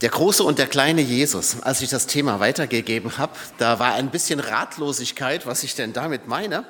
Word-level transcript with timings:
Der 0.00 0.08
große 0.08 0.42
und 0.42 0.58
der 0.58 0.66
kleine 0.66 1.02
Jesus, 1.02 1.60
als 1.60 1.82
ich 1.82 1.90
das 1.90 2.06
Thema 2.06 2.40
weitergegeben 2.40 3.18
habe, 3.18 3.34
da 3.58 3.78
war 3.78 3.92
ein 3.94 4.10
bisschen 4.10 4.40
Ratlosigkeit, 4.40 5.46
was 5.46 5.62
ich 5.62 5.74
denn 5.74 5.92
damit 5.92 6.26
meine. 6.26 6.64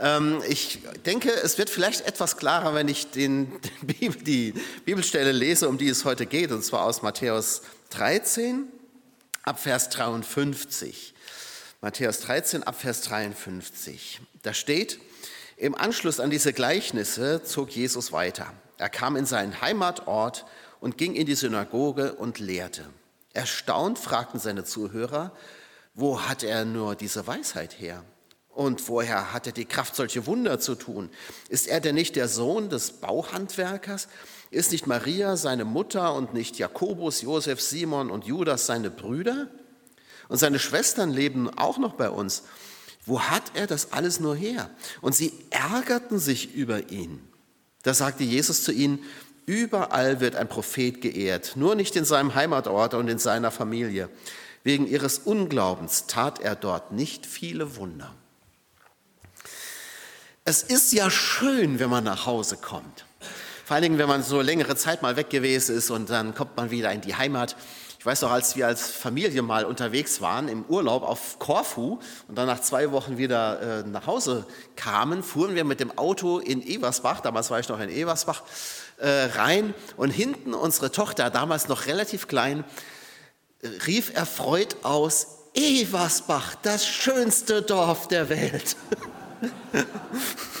Ähm, 0.00 0.40
ich 0.48 0.78
denke, 1.04 1.30
es 1.30 1.58
wird 1.58 1.70
vielleicht 1.70 2.06
etwas 2.06 2.36
klarer, 2.36 2.74
wenn 2.74 2.86
ich 2.86 3.10
den, 3.10 3.50
die 3.82 4.54
Bibelstelle 4.84 5.32
lese, 5.32 5.68
um 5.68 5.76
die 5.76 5.88
es 5.88 6.04
heute 6.04 6.24
geht, 6.24 6.52
und 6.52 6.64
zwar 6.64 6.84
aus 6.84 7.02
Matthäus 7.02 7.62
13 7.90 8.68
ab 9.42 9.58
Vers 9.58 9.88
53. 9.88 11.14
Matthäus 11.80 12.20
13 12.20 12.62
ab 12.62 12.80
Vers 12.80 13.00
53. 13.02 14.20
Da 14.44 14.54
steht, 14.54 15.00
im 15.56 15.74
Anschluss 15.74 16.20
an 16.20 16.30
diese 16.30 16.52
Gleichnisse 16.52 17.42
zog 17.42 17.70
Jesus 17.70 18.12
weiter. 18.12 18.52
Er 18.76 18.88
kam 18.88 19.16
in 19.16 19.26
seinen 19.26 19.60
Heimatort 19.60 20.44
und 20.80 20.98
ging 20.98 21.14
in 21.14 21.26
die 21.26 21.34
Synagoge 21.34 22.14
und 22.14 22.38
lehrte. 22.38 22.84
Erstaunt 23.32 23.98
fragten 23.98 24.40
seine 24.40 24.64
Zuhörer, 24.64 25.32
wo 25.94 26.22
hat 26.22 26.42
er 26.42 26.64
nur 26.64 26.94
diese 26.94 27.26
Weisheit 27.26 27.80
her? 27.80 28.04
Und 28.48 28.88
woher 28.88 29.32
hat 29.32 29.46
er 29.46 29.52
die 29.52 29.66
Kraft, 29.66 29.94
solche 29.94 30.26
Wunder 30.26 30.58
zu 30.58 30.74
tun? 30.74 31.10
Ist 31.48 31.68
er 31.68 31.80
denn 31.80 31.94
nicht 31.94 32.16
der 32.16 32.26
Sohn 32.26 32.70
des 32.70 32.92
Bauhandwerkers? 32.92 34.08
Ist 34.50 34.72
nicht 34.72 34.86
Maria 34.86 35.36
seine 35.36 35.64
Mutter 35.64 36.14
und 36.14 36.34
nicht 36.34 36.58
Jakobus, 36.58 37.22
Josef, 37.22 37.60
Simon 37.60 38.10
und 38.10 38.24
Judas 38.24 38.66
seine 38.66 38.90
Brüder? 38.90 39.46
Und 40.28 40.38
seine 40.38 40.58
Schwestern 40.58 41.10
leben 41.10 41.48
auch 41.56 41.78
noch 41.78 41.94
bei 41.94 42.10
uns. 42.10 42.42
Wo 43.06 43.20
hat 43.20 43.44
er 43.54 43.66
das 43.66 43.92
alles 43.92 44.20
nur 44.20 44.34
her? 44.34 44.70
Und 45.00 45.14
sie 45.14 45.32
ärgerten 45.50 46.18
sich 46.18 46.54
über 46.54 46.90
ihn. 46.90 47.20
Da 47.82 47.94
sagte 47.94 48.24
Jesus 48.24 48.64
zu 48.64 48.72
ihnen, 48.72 48.98
Überall 49.48 50.20
wird 50.20 50.36
ein 50.36 50.46
Prophet 50.46 51.00
geehrt, 51.00 51.52
nur 51.56 51.74
nicht 51.74 51.96
in 51.96 52.04
seinem 52.04 52.34
Heimatort 52.34 52.92
und 52.92 53.08
in 53.08 53.18
seiner 53.18 53.50
Familie. 53.50 54.10
Wegen 54.62 54.86
ihres 54.86 55.20
Unglaubens 55.20 56.06
tat 56.06 56.38
er 56.38 56.54
dort 56.54 56.92
nicht 56.92 57.24
viele 57.24 57.76
Wunder. 57.76 58.14
Es 60.44 60.62
ist 60.62 60.92
ja 60.92 61.10
schön, 61.10 61.78
wenn 61.78 61.88
man 61.88 62.04
nach 62.04 62.26
Hause 62.26 62.58
kommt. 62.58 63.06
Vor 63.64 63.74
allen 63.74 63.84
Dingen, 63.84 63.98
wenn 63.98 64.06
man 64.08 64.22
so 64.22 64.42
längere 64.42 64.76
Zeit 64.76 65.00
mal 65.00 65.16
weg 65.16 65.30
gewesen 65.30 65.78
ist 65.78 65.88
und 65.88 66.10
dann 66.10 66.34
kommt 66.34 66.54
man 66.58 66.70
wieder 66.70 66.92
in 66.92 67.00
die 67.00 67.14
Heimat. 67.14 67.56
Ich 67.98 68.06
weiß 68.06 68.22
noch, 68.22 68.30
als 68.30 68.54
wir 68.54 68.68
als 68.68 68.92
Familie 68.92 69.42
mal 69.42 69.64
unterwegs 69.64 70.20
waren 70.20 70.48
im 70.48 70.64
Urlaub 70.66 71.02
auf 71.02 71.40
Korfu 71.40 71.98
und 72.28 72.38
dann 72.38 72.46
nach 72.46 72.60
zwei 72.60 72.92
Wochen 72.92 73.18
wieder 73.18 73.80
äh, 73.80 73.88
nach 73.88 74.06
Hause 74.06 74.46
kamen, 74.76 75.24
fuhren 75.24 75.56
wir 75.56 75.64
mit 75.64 75.80
dem 75.80 75.96
Auto 75.98 76.38
in 76.38 76.64
Eversbach, 76.64 77.20
damals 77.20 77.50
war 77.50 77.58
ich 77.58 77.68
noch 77.68 77.80
in 77.80 77.90
Eversbach, 77.90 78.42
äh, 78.98 79.08
rein 79.34 79.74
und 79.96 80.10
hinten 80.10 80.54
unsere 80.54 80.92
Tochter, 80.92 81.28
damals 81.28 81.66
noch 81.66 81.86
relativ 81.86 82.28
klein, 82.28 82.62
rief 83.84 84.14
erfreut 84.14 84.76
aus, 84.84 85.38
Eversbach, 85.54 86.54
das 86.62 86.86
schönste 86.86 87.62
Dorf 87.62 88.06
der 88.06 88.28
Welt. 88.28 88.76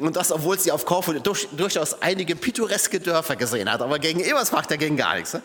Und 0.00 0.16
das, 0.16 0.32
obwohl 0.32 0.58
sie 0.58 0.72
auf 0.72 0.84
Korfu 0.84 1.12
durch, 1.12 1.48
durchaus 1.52 2.00
einige 2.02 2.36
pittoreske 2.36 3.00
Dörfer 3.00 3.36
gesehen 3.36 3.70
hat, 3.70 3.82
aber 3.82 3.98
gegen 3.98 4.20
Eversbach, 4.20 4.66
da 4.66 4.76
ging 4.76 4.96
gar 4.96 5.16
nichts. 5.16 5.34
Ne? 5.34 5.42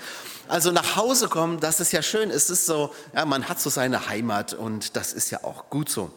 Also 0.48 0.72
nach 0.72 0.95
Hause 0.95 1.28
kommen, 1.28 1.59
das 1.59 1.80
ist 1.80 1.92
ja 1.92 2.02
schön, 2.02 2.30
es 2.30 2.50
ist 2.50 2.66
so, 2.66 2.94
ja, 3.14 3.26
man 3.26 3.50
hat 3.50 3.59
so 3.59 3.70
seine 3.70 4.08
Heimat 4.08 4.53
und 4.53 4.95
das 4.95 5.14
ist 5.14 5.31
ja 5.31 5.44
auch 5.44 5.70
gut 5.70 5.89
so. 5.89 6.11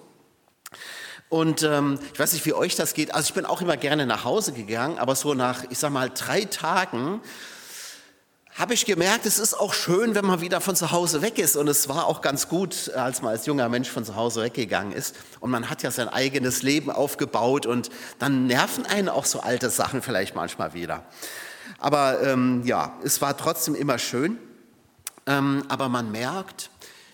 Und 1.29 1.63
ähm, 1.63 1.99
ich 2.13 2.19
weiß 2.19 2.33
nicht, 2.33 2.47
wie 2.47 2.55
euch 2.55 2.75
das 2.75 2.95
geht. 2.95 3.15
Also 3.15 3.29
ich 3.29 3.35
bin 3.35 3.45
auch 3.45 3.61
immer 3.61 3.77
gerne 3.77 4.07
nach 4.07 4.25
Hause 4.25 4.53
gegangen, 4.53 4.99
aber 4.99 5.15
so 5.15 5.35
nach, 5.35 5.65
ich 5.69 5.79
sag 5.79 5.93
mal, 5.93 6.11
drei 6.11 6.45
Tagen 6.45 7.21
habe 8.59 8.75
ich 8.75 8.87
gemerkt, 8.87 9.25
es 9.25 9.39
ist 9.39 9.55
auch 9.55 9.73
schön, 9.73 10.17
wenn 10.17 10.27
man 10.27 10.41
wieder 10.41 10.61
von 10.61 10.75
zu 10.75 10.91
Hause 10.91 11.23
weg 11.23 11.39
ist. 11.39 11.57
Und 11.57 11.69
es 11.69 11.89
war 11.89 12.07
auch 12.07 12.21
ganz 12.21 12.49
gut, 12.49 12.91
als 12.93 13.23
man 13.23 13.31
als 13.31 13.47
junger 13.47 13.69
Mensch 13.69 13.89
von 13.89 14.05
zu 14.05 14.17
Hause 14.17 14.43
weggegangen 14.43 14.93
ist. 14.93 15.15
Und 15.39 15.53
man 15.53 15.71
hat 15.71 15.85
ja 15.85 15.93
sein 15.93 16.09
eigenes 16.09 16.63
Leben 16.63 16.91
aufgebaut 16.91 17.67
und 17.67 17.89
dann 18.19 18.49
nerven 18.49 18.85
einen 18.85 19.09
auch 19.09 19.27
so 19.27 19.39
alte 19.41 19.71
Sachen 19.71 20.03
vielleicht 20.03 20.35
manchmal 20.35 20.75
wieder. 20.75 21.05
Aber 21.79 22.21
ähm, 22.25 22.63
ja, 22.65 22.99
es 23.05 23.23
war 23.23 23.37
trotzdem 23.37 23.77
immer 23.77 23.97
schön. 23.99 24.39
Ähm, 25.27 25.63
aber 25.69 25.89
man 25.89 26.11
merkt, 26.11 26.71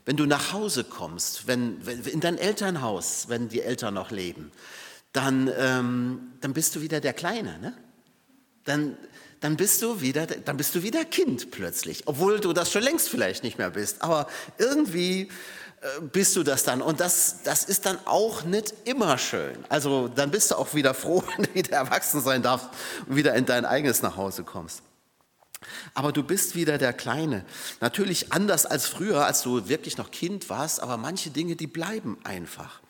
wenn 0.07 0.17
du 0.17 0.25
nach 0.25 0.55
Hause 0.55 0.83
kommst, 0.83 1.47
wenn, 1.47 1.85
wenn 1.85 2.03
in 2.05 2.21
dein 2.21 2.39
Elternhaus, 2.39 3.27
wenn 3.29 3.51
die 3.51 3.61
Eltern 3.61 3.93
noch 3.93 4.11
leben, 4.11 4.51
dann, 5.13 5.51
ähm, 5.59 6.33
dann 6.41 6.55
bist 6.55 6.75
du 6.75 6.81
wieder 6.81 7.01
der 7.01 7.13
Kleine. 7.13 7.59
Ne? 7.59 7.75
Dann, 8.65 8.97
dann, 9.45 9.59
bist 9.59 9.83
du 9.83 10.01
wieder, 10.01 10.27
dann 10.27 10.57
bist 10.57 10.75
du 10.75 10.83
wieder 10.83 11.05
Kind 11.05 11.51
plötzlich, 11.51 12.05
obwohl 12.07 12.41
du 12.41 12.55
das 12.55 12.73
schon 12.73 12.83
längst 12.83 13.11
vielleicht 13.11 13.45
nicht 13.45 13.59
mehr 13.59 13.69
bist. 13.69 14.01
Aber 14.01 14.27
irgendwie 14.57 15.29
äh, 15.83 16.01
bist 16.01 16.35
du 16.37 16.43
das 16.43 16.63
dann. 16.65 16.81
Und 16.81 16.99
das, 16.99 17.43
das 17.43 17.65
ist 17.65 17.85
dann 17.85 17.99
auch 18.07 18.45
nicht 18.45 18.73
immer 18.87 19.19
schön. 19.19 19.55
Also 19.69 20.09
dann 20.09 20.31
bist 20.31 20.51
du 20.51 20.55
auch 20.55 20.73
wieder 20.73 20.95
froh, 20.95 21.23
wenn 21.37 21.45
du 21.45 21.55
wieder 21.55 21.77
erwachsen 21.77 22.23
sein 22.23 22.43
darfst 22.43 22.71
und 23.07 23.17
wieder 23.17 23.35
in 23.35 23.45
dein 23.45 23.67
eigenes 23.67 24.01
Nachhause 24.01 24.45
kommst. 24.45 24.83
Aber 25.93 26.11
du 26.13 26.23
bist 26.23 26.55
wieder 26.55 26.79
der 26.79 26.95
Kleine. 26.95 27.45
Natürlich 27.83 28.33
anders 28.33 28.65
als 28.65 28.87
früher, 28.87 29.27
als 29.27 29.43
du 29.43 29.69
wirklich 29.69 29.99
noch 29.99 30.11
Kind 30.11 30.49
warst, 30.49 30.81
aber 30.81 30.97
manche 30.97 31.29
Dinge, 31.29 31.55
die 31.55 31.67
bleiben 31.67 32.17
einfach. 32.25 32.81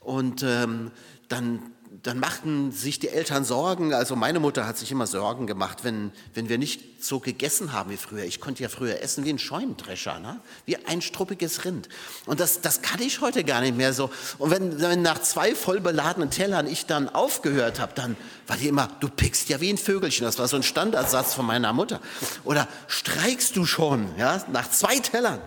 Und 0.00 0.42
ähm, 0.42 0.90
dann 1.28 1.72
dann 2.02 2.20
machten 2.20 2.70
sich 2.70 2.98
die 2.98 3.08
Eltern 3.08 3.44
Sorgen. 3.44 3.92
Also 3.92 4.16
meine 4.16 4.40
Mutter 4.40 4.66
hat 4.66 4.78
sich 4.78 4.92
immer 4.92 5.06
Sorgen 5.06 5.46
gemacht, 5.46 5.84
wenn, 5.84 6.12
wenn 6.34 6.48
wir 6.48 6.58
nicht 6.58 7.04
so 7.04 7.18
gegessen 7.18 7.72
haben 7.72 7.90
wie 7.90 7.96
früher. 7.96 8.24
Ich 8.24 8.40
konnte 8.40 8.62
ja 8.62 8.68
früher 8.68 9.02
essen 9.02 9.24
wie 9.24 9.30
ein 9.30 9.38
Scheunendrescher, 9.38 10.18
ne? 10.18 10.40
wie 10.64 10.76
ein 10.76 11.02
struppiges 11.02 11.64
Rind. 11.64 11.88
Und 12.26 12.40
das, 12.40 12.60
das 12.60 12.82
kann 12.82 13.00
ich 13.00 13.20
heute 13.20 13.44
gar 13.44 13.60
nicht 13.60 13.76
mehr 13.76 13.92
so. 13.92 14.10
Und 14.38 14.50
wenn, 14.50 14.80
wenn 14.80 15.02
nach 15.02 15.20
zwei 15.20 15.54
voll 15.54 15.80
beladenen 15.80 16.30
Tellern 16.30 16.66
ich 16.66 16.86
dann 16.86 17.08
aufgehört 17.08 17.80
habe, 17.80 17.92
dann 17.94 18.16
war 18.46 18.56
die 18.56 18.68
immer, 18.68 18.88
du 19.00 19.08
pickst 19.08 19.48
ja 19.48 19.60
wie 19.60 19.70
ein 19.70 19.78
Vögelchen. 19.78 20.24
Das 20.24 20.38
war 20.38 20.48
so 20.48 20.56
ein 20.56 20.62
Standardsatz 20.62 21.34
von 21.34 21.46
meiner 21.46 21.72
Mutter. 21.72 22.00
Oder 22.44 22.68
streikst 22.86 23.56
du 23.56 23.66
schon, 23.66 24.08
ja, 24.16 24.44
nach 24.52 24.70
zwei 24.70 24.98
Tellern. 24.98 25.40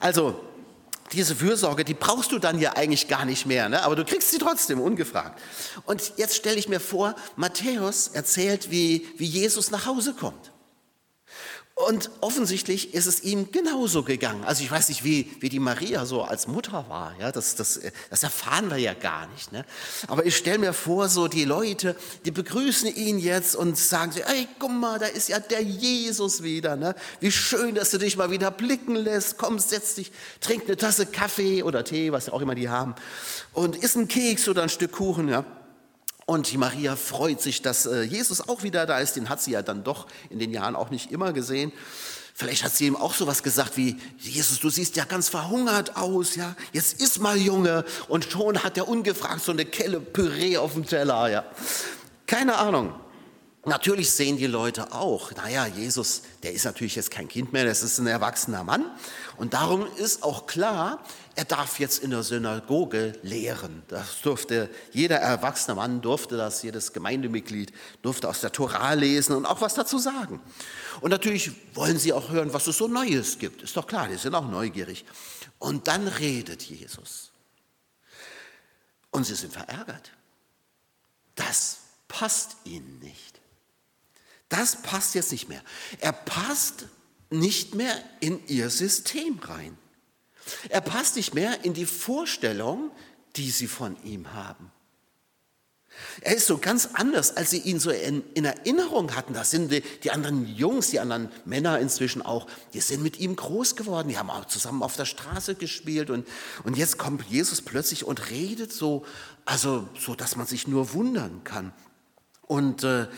Also 0.00 0.40
diese 1.14 1.34
Fürsorge, 1.36 1.84
die 1.84 1.94
brauchst 1.94 2.32
du 2.32 2.38
dann 2.38 2.58
ja 2.58 2.74
eigentlich 2.76 3.08
gar 3.08 3.24
nicht 3.24 3.46
mehr, 3.46 3.68
ne? 3.68 3.82
aber 3.82 3.96
du 3.96 4.04
kriegst 4.04 4.30
sie 4.30 4.38
trotzdem 4.38 4.80
ungefragt. 4.80 5.40
Und 5.84 6.12
jetzt 6.16 6.36
stelle 6.36 6.56
ich 6.56 6.68
mir 6.68 6.80
vor, 6.80 7.14
Matthäus 7.36 8.08
erzählt, 8.08 8.70
wie, 8.70 9.08
wie 9.16 9.26
Jesus 9.26 9.70
nach 9.70 9.86
Hause 9.86 10.14
kommt. 10.14 10.52
Und 11.76 12.08
offensichtlich 12.20 12.94
ist 12.94 13.06
es 13.06 13.24
ihm 13.24 13.50
genauso 13.50 14.04
gegangen. 14.04 14.44
Also 14.44 14.62
ich 14.62 14.70
weiß 14.70 14.88
nicht, 14.90 15.02
wie, 15.02 15.28
wie 15.40 15.48
die 15.48 15.58
Maria 15.58 16.06
so 16.06 16.22
als 16.22 16.46
Mutter 16.46 16.88
war. 16.88 17.16
Ja, 17.18 17.32
das, 17.32 17.56
das, 17.56 17.80
das 18.10 18.22
erfahren 18.22 18.70
wir 18.70 18.76
ja 18.76 18.94
gar 18.94 19.26
nicht. 19.26 19.50
Ne? 19.50 19.64
Aber 20.06 20.24
ich 20.24 20.36
stelle 20.36 20.58
mir 20.58 20.72
vor, 20.72 21.08
so 21.08 21.26
die 21.26 21.44
Leute, 21.44 21.96
die 22.24 22.30
begrüßen 22.30 22.94
ihn 22.94 23.18
jetzt 23.18 23.56
und 23.56 23.76
sagen 23.76 24.12
sie, 24.12 24.22
ey, 24.22 24.46
guck 24.60 24.70
mal, 24.70 25.00
da 25.00 25.06
ist 25.06 25.28
ja 25.28 25.40
der 25.40 25.62
Jesus 25.62 26.44
wieder. 26.44 26.76
Ne? 26.76 26.94
Wie 27.18 27.32
schön, 27.32 27.74
dass 27.74 27.90
du 27.90 27.98
dich 27.98 28.16
mal 28.16 28.30
wieder 28.30 28.52
blicken 28.52 28.94
lässt. 28.94 29.36
Komm, 29.36 29.58
setz 29.58 29.96
dich, 29.96 30.12
trink 30.40 30.66
eine 30.66 30.76
Tasse 30.76 31.06
Kaffee 31.06 31.64
oder 31.64 31.82
Tee, 31.82 32.12
was 32.12 32.28
auch 32.28 32.40
immer 32.40 32.54
die 32.54 32.68
haben. 32.68 32.94
Und 33.52 33.74
isst 33.74 33.96
einen 33.96 34.06
Keks 34.06 34.46
oder 34.48 34.62
ein 34.62 34.68
Stück 34.68 34.92
Kuchen. 34.92 35.28
Ja? 35.28 35.44
Und 36.26 36.50
die 36.50 36.56
Maria 36.56 36.96
freut 36.96 37.40
sich, 37.40 37.60
dass 37.60 37.86
äh, 37.86 38.02
Jesus 38.02 38.48
auch 38.48 38.62
wieder 38.62 38.86
da 38.86 38.98
ist. 38.98 39.16
Den 39.16 39.28
hat 39.28 39.42
sie 39.42 39.50
ja 39.52 39.62
dann 39.62 39.84
doch 39.84 40.06
in 40.30 40.38
den 40.38 40.52
Jahren 40.52 40.74
auch 40.74 40.90
nicht 40.90 41.12
immer 41.12 41.32
gesehen. 41.32 41.72
Vielleicht 42.36 42.64
hat 42.64 42.72
sie 42.72 42.86
ihm 42.86 42.96
auch 42.96 43.14
sowas 43.14 43.42
gesagt 43.42 43.76
wie, 43.76 43.96
Jesus, 44.18 44.58
du 44.58 44.68
siehst 44.68 44.96
ja 44.96 45.04
ganz 45.04 45.28
verhungert 45.28 45.96
aus, 45.96 46.34
ja. 46.34 46.56
Jetzt 46.72 47.00
iss 47.00 47.20
mal, 47.20 47.36
Junge. 47.36 47.84
Und 48.08 48.24
schon 48.24 48.64
hat 48.64 48.76
er 48.76 48.88
ungefragt 48.88 49.44
so 49.44 49.52
eine 49.52 49.64
Kelle 49.64 50.00
Püree 50.00 50.56
auf 50.56 50.72
dem 50.72 50.84
Teller, 50.84 51.28
ja. 51.28 51.44
Keine 52.26 52.56
Ahnung. 52.56 52.94
Natürlich 53.66 54.10
sehen 54.10 54.36
die 54.36 54.46
Leute 54.46 54.92
auch, 54.92 55.32
naja, 55.32 55.66
Jesus, 55.66 56.22
der 56.42 56.52
ist 56.52 56.64
natürlich 56.64 56.96
jetzt 56.96 57.10
kein 57.10 57.28
Kind 57.28 57.54
mehr, 57.54 57.64
das 57.64 57.82
ist 57.82 57.98
ein 57.98 58.06
erwachsener 58.06 58.62
Mann. 58.62 58.84
Und 59.38 59.54
darum 59.54 59.86
ist 59.96 60.22
auch 60.22 60.46
klar, 60.46 61.02
er 61.34 61.46
darf 61.46 61.80
jetzt 61.80 62.02
in 62.02 62.10
der 62.10 62.22
Synagoge 62.22 63.18
lehren. 63.22 63.82
Das 63.88 64.20
durfte 64.20 64.68
jeder 64.92 65.16
erwachsene 65.16 65.76
Mann, 65.76 66.02
durfte 66.02 66.36
das, 66.36 66.62
jedes 66.62 66.92
Gemeindemitglied 66.92 67.72
durfte 68.02 68.28
aus 68.28 68.40
der 68.40 68.52
Tora 68.52 68.92
lesen 68.92 69.34
und 69.34 69.46
auch 69.46 69.62
was 69.62 69.74
dazu 69.74 69.98
sagen. 69.98 70.40
Und 71.00 71.10
natürlich 71.10 71.52
wollen 71.74 71.98
sie 71.98 72.12
auch 72.12 72.30
hören, 72.30 72.52
was 72.52 72.66
es 72.66 72.76
so 72.76 72.86
Neues 72.86 73.38
gibt. 73.38 73.62
Ist 73.62 73.76
doch 73.76 73.86
klar, 73.86 74.08
die 74.08 74.16
sind 74.16 74.34
auch 74.34 74.46
neugierig. 74.46 75.06
Und 75.58 75.88
dann 75.88 76.06
redet 76.06 76.62
Jesus. 76.62 77.30
Und 79.10 79.24
sie 79.24 79.34
sind 79.34 79.52
verärgert. 79.52 80.10
Das 81.34 81.78
passt 82.08 82.56
ihnen 82.64 82.98
nicht. 82.98 83.40
Das 84.54 84.76
passt 84.82 85.16
jetzt 85.16 85.32
nicht 85.32 85.48
mehr. 85.48 85.60
Er 85.98 86.12
passt 86.12 86.86
nicht 87.28 87.74
mehr 87.74 87.92
in 88.20 88.40
ihr 88.46 88.70
System 88.70 89.40
rein. 89.40 89.76
Er 90.68 90.80
passt 90.80 91.16
nicht 91.16 91.34
mehr 91.34 91.64
in 91.64 91.74
die 91.74 91.86
Vorstellung, 91.86 92.92
die 93.34 93.50
sie 93.50 93.66
von 93.66 93.96
ihm 94.04 94.32
haben. 94.32 94.70
Er 96.20 96.36
ist 96.36 96.46
so 96.46 96.58
ganz 96.58 96.90
anders, 96.92 97.36
als 97.36 97.50
sie 97.50 97.58
ihn 97.58 97.80
so 97.80 97.90
in, 97.90 98.22
in 98.34 98.44
Erinnerung 98.44 99.16
hatten. 99.16 99.34
Das 99.34 99.50
sind 99.50 99.72
die, 99.72 99.80
die, 99.80 100.12
anderen 100.12 100.46
Jungs, 100.46 100.90
die 100.90 101.00
anderen 101.00 101.30
Männer 101.44 101.80
inzwischen 101.80 102.22
auch, 102.22 102.46
die 102.74 102.80
sind 102.80 103.02
mit 103.02 103.18
ihm 103.18 103.34
groß 103.34 103.74
geworden. 103.74 104.08
Die 104.08 104.18
haben 104.18 104.30
auch 104.30 104.44
zusammen 104.44 104.84
auf 104.84 104.94
der 104.94 105.04
Straße 105.04 105.56
gespielt. 105.56 106.10
Und, 106.10 106.28
und 106.62 106.76
jetzt 106.76 106.96
kommt 106.96 107.24
Jesus 107.24 107.60
plötzlich 107.60 108.04
und 108.04 108.30
redet 108.30 108.72
so, 108.72 109.04
also 109.46 109.88
so, 109.98 110.14
dass 110.14 110.36
man 110.36 110.46
sich 110.46 110.68
nur 110.68 110.92
wundern 110.92 111.42
kann. 111.42 111.72
Und, 112.42 112.84
äh, 112.84 113.08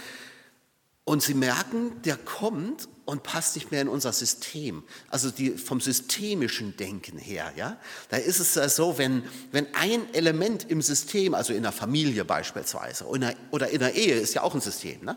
und 1.07 1.23
sie 1.23 1.35
merken, 1.35 2.03
der 2.03 2.17
kommt 2.17 2.89
und 3.05 3.23
passt 3.23 3.55
nicht 3.55 3.71
mehr 3.71 3.81
in 3.81 3.87
unser 3.87 4.13
System. 4.13 4.83
Also 5.09 5.31
die, 5.31 5.51
vom 5.51 5.81
systemischen 5.81 6.77
Denken 6.77 7.17
her. 7.17 7.53
Ja? 7.55 7.79
Da 8.09 8.17
ist 8.17 8.41
es 8.41 8.75
so, 8.75 8.99
wenn, 8.99 9.23
wenn 9.53 9.73
ein 9.77 10.13
Element 10.13 10.69
im 10.69 10.83
System, 10.83 11.33
also 11.35 11.53
in 11.53 11.63
der 11.63 11.71
Familie 11.71 12.25
beispielsweise 12.25 13.07
oder 13.07 13.71
in 13.71 13.79
der, 13.79 13.95
Ehe 13.95 14.17
ist 14.17 14.35
ja 14.35 14.43
auch 14.43 14.53
ein 14.53 14.61
System, 14.61 15.05
ne? 15.05 15.17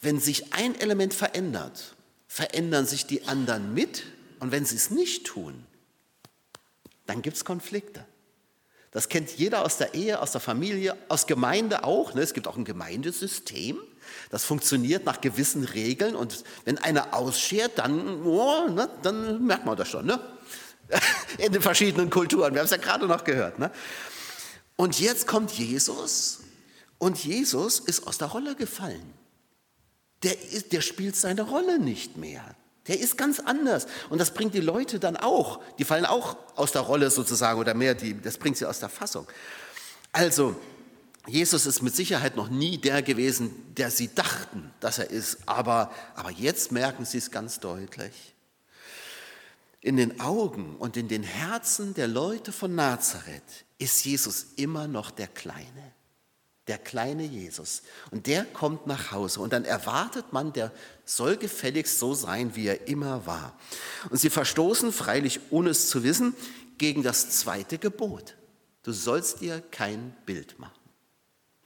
wenn 0.00 0.18
sich 0.18 0.54
ein 0.54 0.80
Element 0.80 1.12
verändert, 1.12 1.94
verändern 2.26 2.86
sich 2.86 3.04
die 3.04 3.28
anderen 3.28 3.74
mit 3.74 4.04
und 4.40 4.50
wenn 4.50 4.64
sie 4.64 4.76
es 4.76 4.90
nicht 4.90 5.26
tun, 5.26 5.66
dann 7.04 7.20
gibt 7.20 7.36
es 7.36 7.44
Konflikte. 7.44 8.06
Das 8.92 9.10
kennt 9.10 9.30
jeder 9.36 9.62
aus 9.62 9.76
der 9.76 9.92
Ehe, 9.92 10.22
aus 10.22 10.32
der 10.32 10.40
Familie, 10.40 10.96
aus 11.10 11.26
Gemeinde 11.26 11.84
auch. 11.84 12.14
Ne? 12.14 12.22
Es 12.22 12.32
gibt 12.32 12.48
auch 12.48 12.56
ein 12.56 12.64
Gemeindesystem. 12.64 13.78
Das 14.30 14.44
funktioniert 14.44 15.04
nach 15.04 15.20
gewissen 15.20 15.64
Regeln 15.64 16.16
und 16.16 16.44
wenn 16.64 16.78
einer 16.78 17.14
ausschert, 17.14 17.72
dann, 17.76 18.24
oh, 18.24 18.68
ne, 18.68 18.88
dann 19.02 19.44
merkt 19.46 19.66
man 19.66 19.76
das 19.76 19.88
schon. 19.88 20.06
Ne? 20.06 20.20
In 21.38 21.52
den 21.52 21.62
verschiedenen 21.62 22.10
Kulturen. 22.10 22.52
Wir 22.54 22.60
haben 22.60 22.66
es 22.66 22.70
ja 22.70 22.76
gerade 22.76 23.06
noch 23.06 23.24
gehört. 23.24 23.58
Ne? 23.58 23.70
Und 24.76 25.00
jetzt 25.00 25.26
kommt 25.26 25.52
Jesus 25.52 26.40
und 26.98 27.22
Jesus 27.24 27.80
ist 27.80 28.06
aus 28.06 28.18
der 28.18 28.28
Rolle 28.28 28.54
gefallen. 28.54 29.14
Der, 30.22 30.36
der 30.70 30.80
spielt 30.80 31.16
seine 31.16 31.42
Rolle 31.42 31.78
nicht 31.78 32.16
mehr. 32.16 32.54
Der 32.88 32.98
ist 32.98 33.16
ganz 33.16 33.38
anders. 33.38 33.86
Und 34.10 34.20
das 34.20 34.32
bringt 34.32 34.54
die 34.54 34.60
Leute 34.60 34.98
dann 34.98 35.16
auch. 35.16 35.60
Die 35.78 35.84
fallen 35.84 36.04
auch 36.04 36.36
aus 36.56 36.72
der 36.72 36.82
Rolle 36.82 37.10
sozusagen 37.10 37.58
oder 37.60 37.74
mehr, 37.74 37.94
die, 37.94 38.20
das 38.20 38.38
bringt 38.38 38.56
sie 38.56 38.66
aus 38.66 38.80
der 38.80 38.88
Fassung. 38.88 39.26
Also, 40.10 40.56
Jesus 41.28 41.66
ist 41.66 41.82
mit 41.82 41.94
Sicherheit 41.94 42.36
noch 42.36 42.48
nie 42.48 42.78
der 42.78 43.02
gewesen, 43.02 43.52
der 43.76 43.90
sie 43.90 44.12
dachten, 44.12 44.72
dass 44.80 44.98
er 44.98 45.10
ist. 45.10 45.38
Aber, 45.46 45.92
aber 46.16 46.30
jetzt 46.30 46.72
merken 46.72 47.04
sie 47.04 47.18
es 47.18 47.30
ganz 47.30 47.60
deutlich. 47.60 48.34
In 49.80 49.96
den 49.96 50.20
Augen 50.20 50.76
und 50.76 50.96
in 50.96 51.08
den 51.08 51.22
Herzen 51.22 51.94
der 51.94 52.08
Leute 52.08 52.52
von 52.52 52.74
Nazareth 52.74 53.64
ist 53.78 54.04
Jesus 54.04 54.46
immer 54.56 54.88
noch 54.88 55.10
der 55.10 55.28
Kleine. 55.28 55.92
Der 56.68 56.78
kleine 56.78 57.24
Jesus. 57.24 57.82
Und 58.12 58.28
der 58.28 58.44
kommt 58.44 58.86
nach 58.86 59.10
Hause. 59.10 59.40
Und 59.40 59.52
dann 59.52 59.64
erwartet 59.64 60.32
man, 60.32 60.52
der 60.52 60.72
soll 61.04 61.36
gefälligst 61.36 61.98
so 61.98 62.14
sein, 62.14 62.54
wie 62.54 62.68
er 62.68 62.86
immer 62.86 63.26
war. 63.26 63.58
Und 64.10 64.18
sie 64.18 64.30
verstoßen, 64.30 64.92
freilich 64.92 65.40
ohne 65.50 65.70
es 65.70 65.88
zu 65.88 66.04
wissen, 66.04 66.34
gegen 66.78 67.02
das 67.02 67.30
zweite 67.30 67.78
Gebot. 67.78 68.36
Du 68.84 68.92
sollst 68.92 69.40
dir 69.40 69.60
kein 69.60 70.14
Bild 70.24 70.58
machen. 70.60 70.81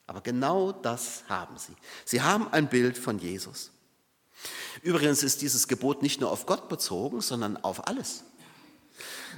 Aber 0.07 0.21
genau 0.21 0.73
das 0.73 1.25
haben 1.29 1.59
sie. 1.59 1.75
Sie 2.05 2.23
haben 2.23 2.53
ein 2.53 2.69
Bild 2.69 2.97
von 2.97 3.19
Jesus. 3.19 3.71
Übrigens 4.83 5.23
ist 5.23 5.43
dieses 5.43 5.69
Gebot 5.69 6.03
nicht 6.03 6.21
nur 6.21 6.31
auf 6.31 6.47
Gott 6.47 6.69
bezogen, 6.69 7.21
sondern 7.21 7.57
auf 7.57 7.89
alles. 7.89 8.25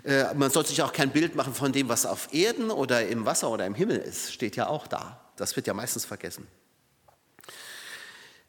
Äh, 0.04 0.34
man 0.34 0.50
soll 0.50 0.66
sich 0.66 0.82
auch 0.82 0.92
kein 0.92 1.10
Bild 1.10 1.34
machen 1.34 1.54
von 1.54 1.72
dem, 1.72 1.88
was 1.88 2.06
auf 2.06 2.32
Erden 2.32 2.70
oder 2.70 3.06
im 3.08 3.24
Wasser 3.24 3.50
oder 3.50 3.66
im 3.66 3.74
Himmel 3.74 3.98
ist, 3.98 4.32
steht 4.32 4.56
ja 4.56 4.68
auch 4.68 4.86
da. 4.86 5.20
Das 5.36 5.56
wird 5.56 5.66
ja 5.66 5.74
meistens 5.74 6.04
vergessen. 6.04 6.46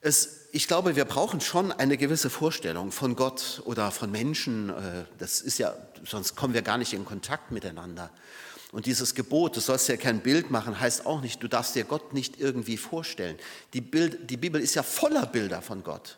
Es, 0.01 0.47
ich 0.51 0.67
glaube, 0.67 0.95
wir 0.95 1.05
brauchen 1.05 1.41
schon 1.41 1.71
eine 1.71 1.97
gewisse 1.97 2.29
Vorstellung 2.29 2.91
von 2.91 3.15
Gott 3.15 3.61
oder 3.65 3.91
von 3.91 4.11
Menschen. 4.11 4.69
Äh, 4.69 5.05
das 5.17 5.41
ist 5.41 5.57
ja, 5.57 5.75
sonst 6.05 6.35
kommen 6.35 6.53
wir 6.53 6.61
gar 6.61 6.77
nicht 6.77 6.93
in 6.93 7.05
Kontakt 7.05 7.51
miteinander. 7.51 8.09
Und 8.71 8.85
dieses 8.85 9.15
Gebot, 9.15 9.55
du 9.55 9.61
sollst 9.61 9.87
ja 9.89 9.97
kein 9.97 10.21
Bild 10.21 10.51
machen, 10.51 10.79
heißt 10.79 11.05
auch 11.05 11.21
nicht, 11.21 11.41
du 11.41 11.47
darfst 11.47 11.75
dir 11.75 11.85
Gott 11.85 12.13
nicht 12.13 12.39
irgendwie 12.39 12.77
vorstellen. 12.77 13.37
Die, 13.73 13.81
Bild, 13.81 14.29
die 14.29 14.37
Bibel 14.37 14.61
ist 14.61 14.75
ja 14.75 14.83
voller 14.83 15.25
Bilder 15.25 15.61
von 15.61 15.83
Gott. 15.83 16.17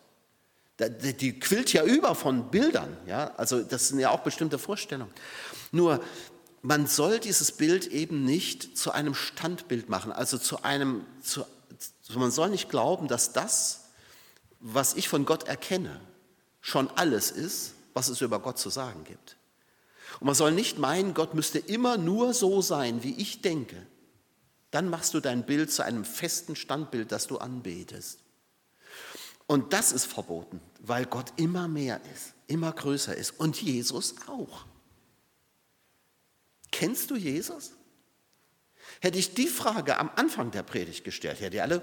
Die 0.79 1.39
quillt 1.39 1.71
ja 1.71 1.83
über 1.83 2.15
von 2.15 2.49
Bildern. 2.49 2.97
Ja? 3.05 3.33
Also 3.37 3.61
das 3.61 3.87
sind 3.87 3.99
ja 3.99 4.09
auch 4.09 4.21
bestimmte 4.21 4.59
Vorstellungen. 4.59 5.13
Nur 5.71 6.03
man 6.61 6.87
soll 6.87 7.19
dieses 7.19 7.53
Bild 7.53 7.87
eben 7.87 8.25
nicht 8.25 8.77
zu 8.77 8.91
einem 8.91 9.15
Standbild 9.15 9.89
machen. 9.89 10.11
Also 10.11 10.37
zu 10.37 10.63
einem, 10.63 11.05
zu, 11.21 11.45
man 12.13 12.31
soll 12.31 12.49
nicht 12.49 12.69
glauben, 12.69 13.07
dass 13.07 13.31
das, 13.31 13.85
was 14.59 14.95
ich 14.95 15.07
von 15.07 15.25
Gott 15.25 15.47
erkenne, 15.47 16.01
schon 16.59 16.89
alles 16.91 17.31
ist, 17.31 17.73
was 17.93 18.09
es 18.09 18.21
über 18.21 18.39
Gott 18.39 18.59
zu 18.59 18.69
sagen 18.69 19.03
gibt. 19.05 19.37
Und 20.21 20.27
man 20.27 20.35
soll 20.35 20.51
nicht 20.51 20.77
meinen, 20.77 21.15
Gott 21.15 21.33
müsste 21.33 21.57
immer 21.57 21.97
nur 21.97 22.35
so 22.35 22.61
sein, 22.61 23.01
wie 23.01 23.15
ich 23.15 23.41
denke. 23.41 23.75
Dann 24.69 24.87
machst 24.87 25.15
du 25.15 25.19
dein 25.19 25.47
Bild 25.47 25.71
zu 25.71 25.83
einem 25.83 26.05
festen 26.05 26.55
Standbild, 26.55 27.11
das 27.11 27.25
du 27.25 27.39
anbetest. 27.39 28.19
Und 29.47 29.73
das 29.73 29.91
ist 29.91 30.05
verboten, 30.05 30.61
weil 30.79 31.07
Gott 31.07 31.33
immer 31.37 31.67
mehr 31.67 31.99
ist, 32.13 32.33
immer 32.45 32.71
größer 32.71 33.17
ist 33.17 33.39
und 33.39 33.59
Jesus 33.63 34.13
auch. 34.27 34.65
Kennst 36.71 37.09
du 37.09 37.15
Jesus? 37.15 37.71
Hätte 39.01 39.17
ich 39.17 39.33
die 39.33 39.47
Frage 39.47 39.97
am 39.97 40.11
Anfang 40.15 40.51
der 40.51 40.61
Predigt 40.61 41.03
gestellt, 41.03 41.41
hätte 41.41 41.57
ihr 41.57 41.63
alle 41.63 41.81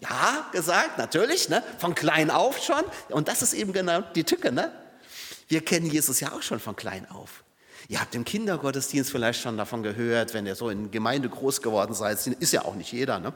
ja 0.00 0.50
gesagt, 0.52 0.98
natürlich, 0.98 1.48
ne? 1.48 1.64
von 1.78 1.94
klein 1.94 2.30
auf 2.30 2.62
schon. 2.62 2.84
Und 3.08 3.28
das 3.28 3.40
ist 3.40 3.54
eben 3.54 3.72
genau 3.72 4.02
die 4.02 4.24
Tücke. 4.24 4.52
Ne? 4.52 4.70
Wir 5.48 5.64
kennen 5.64 5.86
Jesus 5.86 6.20
ja 6.20 6.32
auch 6.32 6.42
schon 6.42 6.60
von 6.60 6.76
klein 6.76 7.10
auf. 7.10 7.42
Ihr 7.88 8.00
habt 8.00 8.14
im 8.14 8.24
Kindergottesdienst 8.24 9.10
vielleicht 9.10 9.40
schon 9.40 9.56
davon 9.56 9.82
gehört, 9.82 10.34
wenn 10.34 10.46
ihr 10.46 10.54
so 10.54 10.70
in 10.70 10.90
Gemeinde 10.90 11.28
groß 11.28 11.62
geworden 11.62 11.94
seid, 11.94 12.26
ist 12.26 12.52
ja 12.52 12.64
auch 12.64 12.74
nicht 12.74 12.92
jeder, 12.92 13.18
ne? 13.18 13.32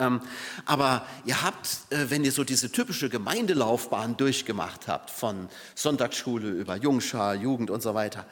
Ähm, 0.00 0.20
aber 0.66 1.06
ihr 1.24 1.42
habt, 1.42 1.68
äh, 1.90 2.10
wenn 2.10 2.24
ihr 2.24 2.32
so 2.32 2.42
diese 2.42 2.70
typische 2.72 3.08
Gemeindelaufbahn 3.08 4.16
durchgemacht 4.16 4.88
habt, 4.88 5.10
von 5.10 5.48
Sonntagsschule 5.76 6.48
über 6.48 6.76
Jungschar, 6.76 7.34
Jugend 7.34 7.70
und 7.70 7.80
so 7.80 7.94
weiter, 7.94 8.26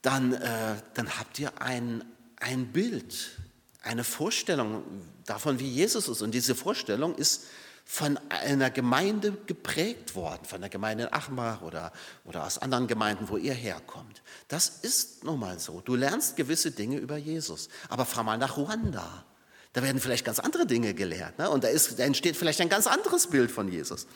dann, 0.00 0.32
äh, 0.32 0.76
dann 0.94 1.18
habt 1.18 1.38
ihr 1.38 1.60
ein, 1.60 2.04
ein 2.40 2.68
Bild, 2.68 3.38
eine 3.82 4.04
Vorstellung 4.04 4.82
davon, 5.26 5.60
wie 5.60 5.68
Jesus 5.68 6.08
ist. 6.08 6.22
Und 6.22 6.32
diese 6.32 6.54
Vorstellung 6.54 7.14
ist 7.16 7.44
von 7.90 8.18
einer 8.28 8.70
Gemeinde 8.70 9.32
geprägt 9.46 10.14
worden, 10.14 10.44
von 10.44 10.60
der 10.60 10.68
Gemeinde 10.68 11.04
in 11.04 11.12
Achmach 11.12 11.62
oder, 11.62 11.90
oder 12.26 12.44
aus 12.44 12.58
anderen 12.58 12.86
Gemeinden, 12.86 13.30
wo 13.30 13.38
ihr 13.38 13.54
herkommt. 13.54 14.22
Das 14.46 14.68
ist 14.68 15.24
nun 15.24 15.40
mal 15.40 15.58
so. 15.58 15.80
Du 15.80 15.94
lernst 15.94 16.36
gewisse 16.36 16.70
Dinge 16.70 16.98
über 16.98 17.16
Jesus. 17.16 17.70
Aber 17.88 18.04
fahr 18.04 18.24
mal 18.24 18.36
nach 18.36 18.58
Ruanda. 18.58 19.24
Da 19.72 19.82
werden 19.82 20.02
vielleicht 20.02 20.26
ganz 20.26 20.38
andere 20.38 20.66
Dinge 20.66 20.92
gelehrt. 20.92 21.38
Ne? 21.38 21.48
Und 21.48 21.64
da, 21.64 21.68
ist, 21.68 21.98
da, 21.98 22.04
entsteht 22.04 22.36
vielleicht 22.36 22.60
ein 22.60 22.68
ganz 22.68 22.86
anderes 22.86 23.28
Bild 23.28 23.50
von 23.50 23.72
Jesus. 23.72 24.06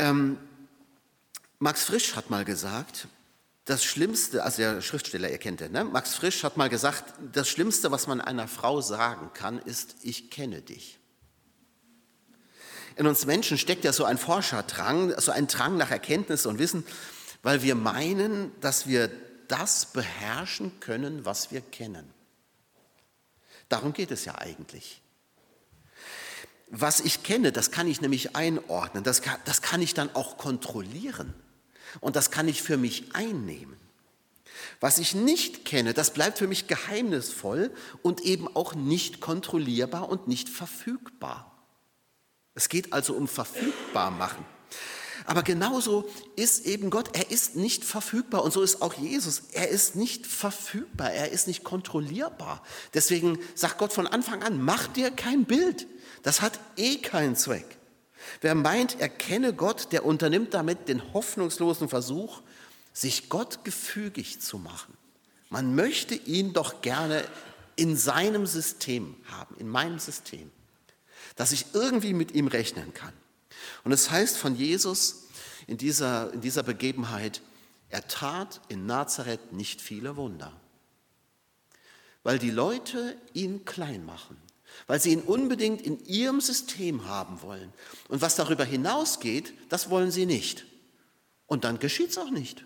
Ähm, 0.00 0.38
Max 1.60 1.84
Frisch 1.84 2.16
hat 2.16 2.30
mal 2.30 2.44
gesagt, 2.44 3.06
das 3.64 3.84
Schlimmste, 3.84 4.42
also 4.42 4.56
der 4.56 4.80
Schriftsteller, 4.82 5.30
ihr 5.30 5.38
kennt 5.38 5.60
den, 5.60 5.70
ne? 5.70 5.84
Max 5.84 6.16
Frisch 6.16 6.42
hat 6.42 6.56
mal 6.56 6.68
gesagt, 6.68 7.14
das 7.32 7.48
Schlimmste, 7.48 7.92
was 7.92 8.08
man 8.08 8.20
einer 8.20 8.48
Frau 8.48 8.80
sagen 8.80 9.30
kann, 9.34 9.60
ist, 9.60 9.94
ich 10.02 10.32
kenne 10.32 10.62
dich. 10.62 10.98
In 12.96 13.06
uns 13.06 13.26
Menschen 13.26 13.58
steckt 13.58 13.84
ja 13.84 13.92
so 13.92 14.04
ein 14.04 14.18
Forscherdrang, 14.18 15.18
so 15.18 15.32
ein 15.32 15.46
Drang 15.46 15.76
nach 15.76 15.90
Erkenntnis 15.90 16.46
und 16.46 16.58
Wissen, 16.58 16.84
weil 17.42 17.62
wir 17.62 17.74
meinen, 17.74 18.52
dass 18.60 18.86
wir 18.86 19.10
das 19.48 19.86
beherrschen 19.86 20.80
können, 20.80 21.24
was 21.24 21.50
wir 21.50 21.60
kennen. 21.60 22.08
Darum 23.68 23.92
geht 23.92 24.10
es 24.10 24.24
ja 24.24 24.36
eigentlich. 24.36 25.02
Was 26.68 27.00
ich 27.00 27.22
kenne, 27.22 27.52
das 27.52 27.70
kann 27.70 27.86
ich 27.86 28.00
nämlich 28.00 28.34
einordnen, 28.34 29.04
das 29.04 29.20
kann, 29.20 29.38
das 29.44 29.60
kann 29.60 29.82
ich 29.82 29.92
dann 29.92 30.14
auch 30.14 30.38
kontrollieren 30.38 31.34
und 32.00 32.16
das 32.16 32.30
kann 32.30 32.48
ich 32.48 32.62
für 32.62 32.78
mich 32.78 33.14
einnehmen. 33.14 33.76
Was 34.80 34.98
ich 34.98 35.14
nicht 35.14 35.64
kenne, 35.64 35.92
das 35.92 36.12
bleibt 36.12 36.38
für 36.38 36.46
mich 36.46 36.66
geheimnisvoll 36.66 37.70
und 38.02 38.22
eben 38.22 38.48
auch 38.56 38.74
nicht 38.74 39.20
kontrollierbar 39.20 40.08
und 40.08 40.28
nicht 40.28 40.48
verfügbar. 40.48 41.51
Es 42.54 42.68
geht 42.68 42.92
also 42.92 43.14
um 43.14 43.28
verfügbar 43.28 44.10
machen. 44.10 44.44
Aber 45.24 45.42
genauso 45.42 46.08
ist 46.36 46.66
eben 46.66 46.90
Gott, 46.90 47.16
er 47.16 47.30
ist 47.30 47.54
nicht 47.54 47.84
verfügbar 47.84 48.42
und 48.42 48.52
so 48.52 48.62
ist 48.62 48.82
auch 48.82 48.94
Jesus, 48.94 49.42
er 49.52 49.68
ist 49.68 49.94
nicht 49.94 50.26
verfügbar, 50.26 51.12
er 51.12 51.30
ist 51.30 51.46
nicht 51.46 51.62
kontrollierbar. 51.62 52.62
Deswegen 52.94 53.38
sagt 53.54 53.78
Gott 53.78 53.92
von 53.92 54.06
Anfang 54.06 54.42
an, 54.42 54.60
mach 54.60 54.88
dir 54.88 55.10
kein 55.10 55.44
Bild, 55.44 55.86
das 56.22 56.42
hat 56.42 56.58
eh 56.76 56.96
keinen 56.96 57.36
Zweck. 57.36 57.78
Wer 58.40 58.54
meint, 58.54 59.00
er 59.00 59.08
kenne 59.08 59.52
Gott, 59.52 59.92
der 59.92 60.04
unternimmt 60.04 60.54
damit 60.54 60.88
den 60.88 61.12
hoffnungslosen 61.12 61.88
Versuch, 61.88 62.42
sich 62.92 63.28
Gott 63.28 63.64
gefügig 63.64 64.40
zu 64.40 64.58
machen. 64.58 64.96
Man 65.50 65.74
möchte 65.74 66.14
ihn 66.14 66.52
doch 66.52 66.82
gerne 66.82 67.24
in 67.76 67.96
seinem 67.96 68.46
System 68.46 69.16
haben, 69.30 69.56
in 69.58 69.68
meinem 69.68 69.98
System, 69.98 70.50
dass 71.36 71.52
ich 71.52 71.66
irgendwie 71.72 72.14
mit 72.14 72.32
ihm 72.32 72.46
rechnen 72.46 72.92
kann. 72.94 73.12
Und 73.84 73.92
es 73.92 74.10
heißt 74.10 74.36
von 74.36 74.56
Jesus 74.56 75.24
in 75.66 75.76
dieser, 75.76 76.32
in 76.32 76.40
dieser 76.40 76.62
Begebenheit, 76.62 77.40
er 77.88 78.06
tat 78.08 78.60
in 78.68 78.86
Nazareth 78.86 79.52
nicht 79.52 79.80
viele 79.80 80.16
Wunder, 80.16 80.52
weil 82.22 82.38
die 82.38 82.50
Leute 82.50 83.16
ihn 83.34 83.64
klein 83.64 84.04
machen, 84.04 84.36
weil 84.86 85.00
sie 85.00 85.12
ihn 85.12 85.22
unbedingt 85.22 85.82
in 85.82 86.02
ihrem 86.06 86.40
System 86.40 87.06
haben 87.06 87.42
wollen. 87.42 87.72
Und 88.08 88.22
was 88.22 88.36
darüber 88.36 88.64
hinausgeht, 88.64 89.52
das 89.68 89.90
wollen 89.90 90.10
sie 90.10 90.26
nicht. 90.26 90.64
Und 91.46 91.64
dann 91.64 91.78
geschieht 91.78 92.10
es 92.10 92.18
auch 92.18 92.30
nicht. 92.30 92.64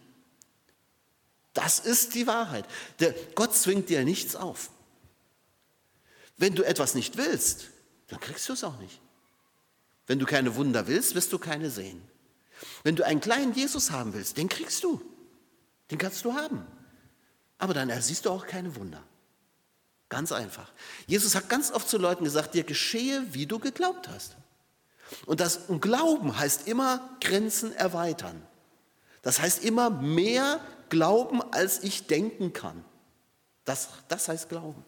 Das 1.54 1.80
ist 1.80 2.14
die 2.14 2.26
Wahrheit. 2.26 2.66
Der 3.00 3.14
Gott 3.34 3.54
zwingt 3.54 3.88
dir 3.88 4.04
nichts 4.04 4.36
auf. 4.36 4.70
Wenn 6.36 6.54
du 6.54 6.62
etwas 6.62 6.94
nicht 6.94 7.16
willst, 7.16 7.70
dann 8.08 8.20
kriegst 8.20 8.48
du 8.48 8.52
es 8.52 8.64
auch 8.64 8.78
nicht. 8.78 9.00
Wenn 10.06 10.18
du 10.18 10.26
keine 10.26 10.54
Wunder 10.54 10.86
willst, 10.86 11.14
wirst 11.14 11.32
du 11.32 11.38
keine 11.38 11.70
sehen. 11.70 12.00
Wenn 12.84 12.96
du 12.96 13.04
einen 13.04 13.20
kleinen 13.20 13.52
Jesus 13.54 13.90
haben 13.90 14.14
willst, 14.14 14.36
den 14.36 14.48
kriegst 14.48 14.84
du. 14.84 15.00
Den 15.90 15.98
kannst 15.98 16.24
du 16.24 16.34
haben. 16.34 16.66
Aber 17.58 17.74
dann 17.74 17.90
siehst 18.00 18.26
du 18.26 18.30
auch 18.30 18.46
keine 18.46 18.76
Wunder. 18.76 19.02
Ganz 20.08 20.30
einfach. 20.30 20.72
Jesus 21.06 21.34
hat 21.34 21.48
ganz 21.48 21.72
oft 21.72 21.88
zu 21.88 21.98
Leuten 21.98 22.24
gesagt, 22.24 22.54
dir 22.54 22.64
geschehe, 22.64 23.26
wie 23.34 23.46
du 23.46 23.58
geglaubt 23.58 24.08
hast. 24.08 24.36
Und 25.26 25.40
das 25.40 25.60
Glauben 25.80 26.38
heißt 26.38 26.68
immer 26.68 27.16
Grenzen 27.20 27.72
erweitern. 27.72 28.40
Das 29.22 29.40
heißt 29.40 29.64
immer 29.64 29.90
mehr 29.90 30.60
glauben, 30.88 31.42
als 31.52 31.82
ich 31.82 32.06
denken 32.06 32.52
kann. 32.52 32.84
Das, 33.64 33.88
das 34.08 34.28
heißt 34.28 34.48
Glauben. 34.48 34.84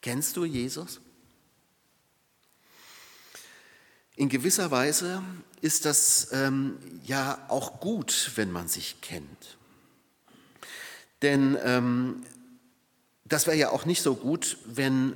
Kennst 0.00 0.36
du 0.36 0.44
Jesus? 0.44 1.00
In 4.16 4.28
gewisser 4.28 4.70
Weise 4.70 5.22
ist 5.60 5.84
das 5.84 6.28
ähm, 6.32 6.76
ja 7.04 7.38
auch 7.48 7.80
gut, 7.80 8.32
wenn 8.34 8.50
man 8.52 8.68
sich 8.68 9.00
kennt. 9.00 9.56
Denn 11.22 11.56
ähm, 11.64 12.24
das 13.24 13.46
wäre 13.46 13.56
ja 13.56 13.70
auch 13.70 13.86
nicht 13.86 14.02
so 14.02 14.14
gut, 14.14 14.58
wenn, 14.66 15.12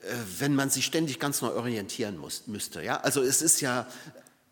äh, 0.00 0.14
wenn 0.38 0.54
man 0.54 0.70
sich 0.70 0.86
ständig 0.86 1.20
ganz 1.20 1.40
neu 1.42 1.50
orientieren 1.50 2.16
muss, 2.16 2.46
müsste. 2.46 2.82
Ja? 2.82 3.00
Also 3.00 3.22
es 3.22 3.42
ist 3.42 3.60
ja 3.60 3.86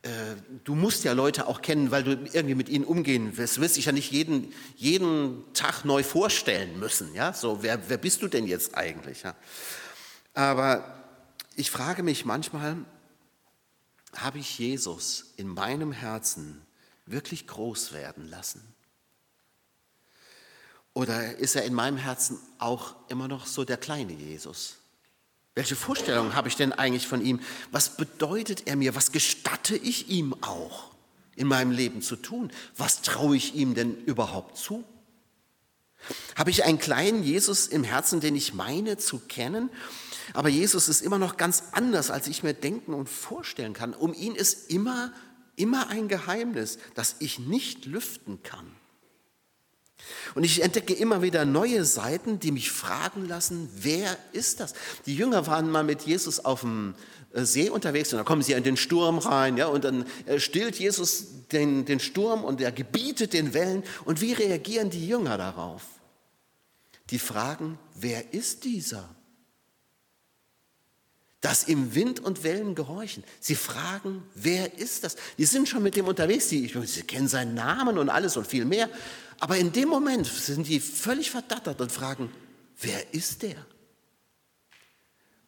äh, 0.02 0.37
du 0.62 0.76
musst 0.76 1.02
ja 1.02 1.12
Leute 1.12 1.49
auch 1.49 1.61
kennen, 1.61 1.90
weil 1.90 2.04
du 2.04 2.12
irgendwie 2.32 2.54
mit 2.54 2.68
ihnen 2.68 2.85
umgehen 2.85 3.32
willst. 3.35 3.56
Du 3.56 3.62
wirst 3.62 3.76
dich 3.76 3.87
ja 3.87 3.92
nicht 3.92 4.12
jeden, 4.12 4.52
jeden 4.76 5.42
Tag 5.54 5.85
neu 5.85 6.04
vorstellen 6.04 6.78
müssen. 6.78 7.12
Ja? 7.14 7.32
So, 7.32 7.62
wer, 7.62 7.88
wer 7.88 7.99
bist 7.99 8.23
du 8.23 8.28
denn 8.28 8.47
jetzt 8.47 8.76
eigentlich? 8.76 9.23
Ja? 9.23 9.35
Aber 10.35 10.94
ich 11.59 11.73
frage 11.73 12.05
mich 12.05 12.25
manchmal, 12.25 12.77
habe 14.15 14.38
ich 14.38 14.59
Jesus 14.59 15.33
in 15.37 15.49
meinem 15.49 15.91
Herzen 15.91 16.62
wirklich 17.05 17.49
groß 17.49 17.93
werden 17.93 18.29
lassen? 18.29 18.62
Oder 20.95 21.37
ist 21.37 21.57
er 21.57 21.65
in 21.65 21.75
meinem 21.75 21.97
Herzen 21.97 22.38
auch 22.59 22.95
immer 23.09 23.27
noch 23.27 23.47
so 23.47 23.65
der 23.65 23.77
kleine 23.77 24.12
Jesus? 24.12 24.77
Welche 25.57 25.75
Vorstellungen 25.75 26.35
habe 26.35 26.47
ich 26.47 26.55
denn 26.55 26.73
eigentlich 26.73 27.09
von 27.09 27.21
ihm? 27.21 27.41
Was 27.73 27.97
bedeutet 27.97 28.69
er 28.69 28.77
mir? 28.77 28.95
Was 28.95 29.11
gestatte 29.11 29.77
ich 29.77 30.09
ihm 30.09 30.35
auch 30.43 30.93
in 31.35 31.49
meinem 31.49 31.73
Leben 31.73 32.03
zu 32.03 32.15
tun? 32.15 32.53
Was 32.77 33.03
traue 33.03 33.37
ich 33.37 33.57
ihm 33.57 33.75
denn 33.75 33.97
überhaupt 34.05 34.57
zu? 34.57 34.85
Habe 36.37 36.50
ich 36.50 36.64
einen 36.64 36.78
kleinen 36.78 37.23
Jesus 37.23 37.67
im 37.67 37.85
Herzen, 37.85 38.21
den 38.21 38.37
ich 38.37 38.55
meine 38.55 38.97
zu 38.97 39.19
kennen? 39.19 39.71
Aber 40.35 40.49
Jesus 40.49 40.88
ist 40.88 41.02
immer 41.02 41.19
noch 41.19 41.37
ganz 41.37 41.64
anders, 41.73 42.11
als 42.11 42.26
ich 42.26 42.43
mir 42.43 42.55
denken 42.55 42.95
und 42.95 43.09
vorstellen 43.09 43.73
kann. 43.73 43.95
Um 43.95 44.14
ihn 44.14 44.35
ist 44.35 44.71
immer, 44.71 45.12
immer 45.57 45.88
ein 45.88 46.09
Geheimnis, 46.09 46.78
das 46.95 47.17
ich 47.19 47.38
nicht 47.38 47.87
lüften 47.87 48.43
kann. 48.43 48.71
Und 50.35 50.45
ich 50.45 50.62
entdecke 50.62 50.95
immer 50.95 51.23
wieder 51.23 51.45
neue 51.45 51.85
Seiten, 51.85 52.38
die 52.38 52.52
mich 52.52 52.71
fragen 52.71 53.26
lassen, 53.26 53.69
wer 53.75 54.17
ist 54.33 54.61
das? 54.61 54.75
Die 55.07 55.17
Jünger 55.17 55.47
waren 55.47 55.71
mal 55.71 55.85
mit 55.85 56.02
Jesus 56.02 56.45
auf 56.45 56.61
dem 56.61 56.95
See 57.32 57.68
unterwegs 57.68 58.12
und 58.12 58.16
dann 58.16 58.26
kommen 58.26 58.42
sie 58.42 58.52
in 58.52 58.62
den 58.62 58.76
Sturm 58.76 59.18
rein, 59.18 59.56
ja, 59.56 59.66
und 59.66 59.85
dann 59.85 60.06
äh, 60.26 60.40
stillt 60.40 60.78
Jesus 60.78 61.26
den, 61.52 61.85
den 61.85 62.00
Sturm 62.00 62.42
und 62.42 62.61
er 62.61 62.73
gebietet 62.73 63.32
den 63.32 63.52
Wellen. 63.54 63.82
Und 64.04 64.20
wie 64.20 64.32
reagieren 64.32 64.90
die 64.90 65.06
Jünger 65.06 65.37
darauf? 65.37 65.82
Die 67.11 67.18
fragen, 67.18 67.78
wer 67.94 68.32
ist 68.32 68.64
dieser? 68.64 69.08
dass 71.40 71.68
ihm 71.68 71.94
Wind 71.94 72.20
und 72.20 72.42
Wellen 72.42 72.75
gehorchen. 72.75 73.23
Sie 73.38 73.54
fragen, 73.54 74.25
wer 74.35 74.76
ist 74.76 75.04
das? 75.04 75.16
Die 75.38 75.44
sind 75.44 75.68
schon 75.68 75.82
mit 75.82 75.94
dem 75.94 76.06
unterwegs, 76.06 76.49
die, 76.49 76.66
sie 76.85 77.02
kennen 77.02 77.28
seinen 77.28 77.54
Namen 77.54 77.97
und 77.97 78.08
alles 78.08 78.37
und 78.37 78.47
viel 78.47 78.64
mehr. 78.64 78.90
Aber 79.38 79.56
in 79.56 79.73
dem 79.73 79.88
Moment 79.88 80.26
sind 80.26 80.66
die 80.66 80.80
völlig 80.80 81.30
verdattert 81.30 81.80
und 81.80 81.92
fragen, 81.92 82.32
wer 82.80 83.14
ist 83.14 83.42
der? 83.42 83.64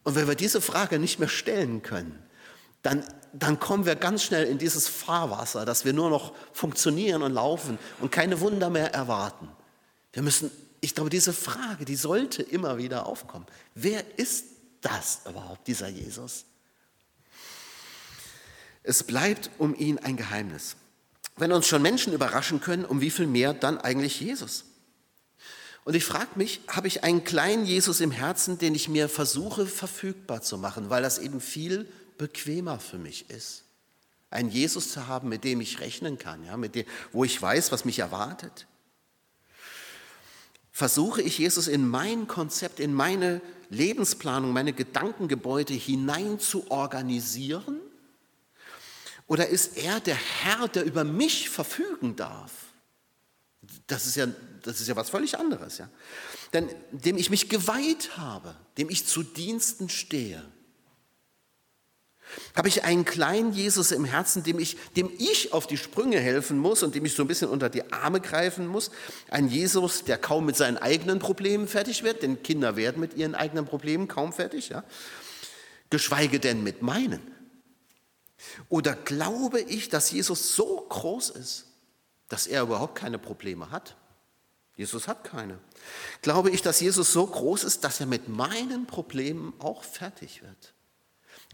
Und 0.03 0.15
wenn 0.15 0.27
wir 0.27 0.35
diese 0.35 0.61
Frage 0.61 0.99
nicht 0.99 1.19
mehr 1.19 1.29
stellen 1.29 1.81
können, 1.81 2.17
dann, 2.81 3.05
dann 3.33 3.59
kommen 3.59 3.85
wir 3.85 3.95
ganz 3.95 4.23
schnell 4.23 4.45
in 4.45 4.57
dieses 4.57 4.87
Fahrwasser, 4.87 5.65
dass 5.65 5.85
wir 5.85 5.93
nur 5.93 6.09
noch 6.09 6.33
funktionieren 6.53 7.21
und 7.21 7.33
laufen 7.33 7.77
und 7.99 8.11
keine 8.11 8.39
Wunder 8.39 8.69
mehr 8.69 8.93
erwarten. 8.93 9.47
Wir 10.13 10.23
müssen, 10.23 10.51
ich 10.81 10.95
glaube, 10.95 11.09
diese 11.09 11.33
Frage, 11.33 11.85
die 11.85 11.95
sollte 11.95 12.41
immer 12.41 12.77
wieder 12.77 13.05
aufkommen. 13.05 13.45
Wer 13.75 14.03
ist 14.17 14.45
das 14.81 15.21
überhaupt, 15.29 15.67
dieser 15.67 15.89
Jesus? 15.89 16.45
Es 18.83 19.03
bleibt 19.03 19.51
um 19.59 19.75
ihn 19.75 19.99
ein 19.99 20.17
Geheimnis. 20.17 20.75
Wenn 21.37 21.51
uns 21.51 21.67
schon 21.67 21.83
Menschen 21.83 22.13
überraschen 22.13 22.61
können, 22.61 22.83
um 22.83 22.99
wie 22.99 23.11
viel 23.11 23.27
mehr 23.27 23.53
dann 23.53 23.77
eigentlich 23.77 24.19
Jesus? 24.19 24.65
Und 25.83 25.95
ich 25.95 26.05
frage 26.05 26.31
mich, 26.35 26.61
habe 26.67 26.87
ich 26.87 27.03
einen 27.03 27.23
kleinen 27.23 27.65
Jesus 27.65 28.01
im 28.01 28.11
Herzen, 28.11 28.57
den 28.59 28.75
ich 28.75 28.87
mir 28.87 29.09
versuche 29.09 29.65
verfügbar 29.65 30.41
zu 30.41 30.57
machen, 30.57 30.89
weil 30.89 31.01
das 31.01 31.17
eben 31.17 31.41
viel 31.41 31.87
bequemer 32.17 32.79
für 32.79 32.97
mich 32.97 33.29
ist? 33.29 33.63
Einen 34.29 34.49
Jesus 34.49 34.91
zu 34.91 35.07
haben, 35.07 35.27
mit 35.27 35.43
dem 35.43 35.59
ich 35.59 35.79
rechnen 35.79 36.17
kann, 36.19 36.45
ja, 36.45 36.55
mit 36.55 36.75
dem, 36.75 36.85
wo 37.11 37.23
ich 37.23 37.41
weiß, 37.41 37.71
was 37.71 37.83
mich 37.83 37.99
erwartet? 37.99 38.67
Versuche 40.71 41.21
ich 41.21 41.37
Jesus 41.37 41.67
in 41.67 41.87
mein 41.87 42.27
Konzept, 42.27 42.79
in 42.79 42.93
meine 42.93 43.41
Lebensplanung, 43.69 44.53
meine 44.53 44.73
Gedankengebäude 44.73 45.73
hinein 45.73 46.39
zu 46.39 46.69
organisieren? 46.71 47.79
Oder 49.27 49.47
ist 49.47 49.77
er 49.77 49.99
der 49.99 50.15
Herr, 50.15 50.67
der 50.67 50.85
über 50.85 51.03
mich 51.03 51.49
verfügen 51.49 52.15
darf? 52.15 52.51
Das 53.87 54.05
ist 54.05 54.15
ja, 54.15 54.27
das 54.63 54.81
ist 54.81 54.87
ja 54.87 54.95
was 54.95 55.09
völlig 55.09 55.37
anderes. 55.37 55.77
Ja? 55.77 55.89
Denn 56.53 56.69
dem 56.91 57.17
ich 57.17 57.29
mich 57.29 57.49
geweiht 57.49 58.17
habe, 58.17 58.55
dem 58.77 58.89
ich 58.89 59.07
zu 59.07 59.23
Diensten 59.23 59.89
stehe, 59.89 60.43
habe 62.55 62.67
ich 62.67 62.83
einen 62.83 63.05
kleinen 63.05 63.53
Jesus 63.53 63.91
im 63.91 64.05
Herzen, 64.05 64.43
dem 64.43 64.59
ich, 64.59 64.77
dem 64.95 65.11
ich 65.17 65.53
auf 65.53 65.67
die 65.67 65.77
Sprünge 65.77 66.19
helfen 66.19 66.57
muss 66.57 66.83
und 66.83 66.95
dem 66.95 67.05
ich 67.05 67.13
so 67.13 67.23
ein 67.23 67.27
bisschen 67.27 67.49
unter 67.49 67.69
die 67.69 67.91
Arme 67.91 68.21
greifen 68.21 68.67
muss. 68.67 68.91
Ein 69.29 69.49
Jesus, 69.49 70.03
der 70.03 70.17
kaum 70.17 70.45
mit 70.45 70.55
seinen 70.55 70.77
eigenen 70.77 71.19
Problemen 71.19 71.67
fertig 71.67 72.03
wird, 72.03 72.23
denn 72.23 72.41
Kinder 72.43 72.75
werden 72.75 72.99
mit 72.99 73.15
ihren 73.15 73.35
eigenen 73.35 73.65
Problemen 73.65 74.07
kaum 74.07 74.33
fertig, 74.33 74.69
ja? 74.69 74.83
geschweige 75.89 76.39
denn 76.39 76.63
mit 76.63 76.81
meinen. 76.81 77.21
Oder 78.69 78.95
glaube 78.95 79.61
ich, 79.61 79.89
dass 79.89 80.11
Jesus 80.11 80.55
so 80.55 80.85
groß 80.89 81.31
ist, 81.31 81.65
dass 82.29 82.47
er 82.47 82.63
überhaupt 82.63 82.95
keine 82.95 83.19
Probleme 83.19 83.71
hat? 83.71 83.95
Jesus 84.81 85.07
hat 85.07 85.23
keine. 85.23 85.59
Glaube 86.23 86.49
ich, 86.49 86.63
dass 86.63 86.79
Jesus 86.79 87.13
so 87.13 87.23
groß 87.27 87.65
ist, 87.65 87.83
dass 87.83 87.99
er 87.99 88.07
mit 88.07 88.29
meinen 88.29 88.87
Problemen 88.87 89.53
auch 89.59 89.83
fertig 89.83 90.41
wird? 90.41 90.73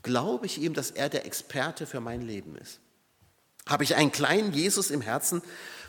Glaube 0.02 0.46
ich 0.46 0.62
ihm, 0.62 0.74
dass 0.74 0.92
er 0.92 1.10
der 1.10 1.26
Experte 1.26 1.86
für 1.86 2.00
mein 2.00 2.22
Leben 2.22 2.56
ist? 2.56 2.80
Habe 3.68 3.84
ich 3.84 3.96
einen 3.96 4.14
kleinen 4.14 4.54
Jesus 4.54 4.92
im 4.92 5.02
Herzen, 5.02 5.42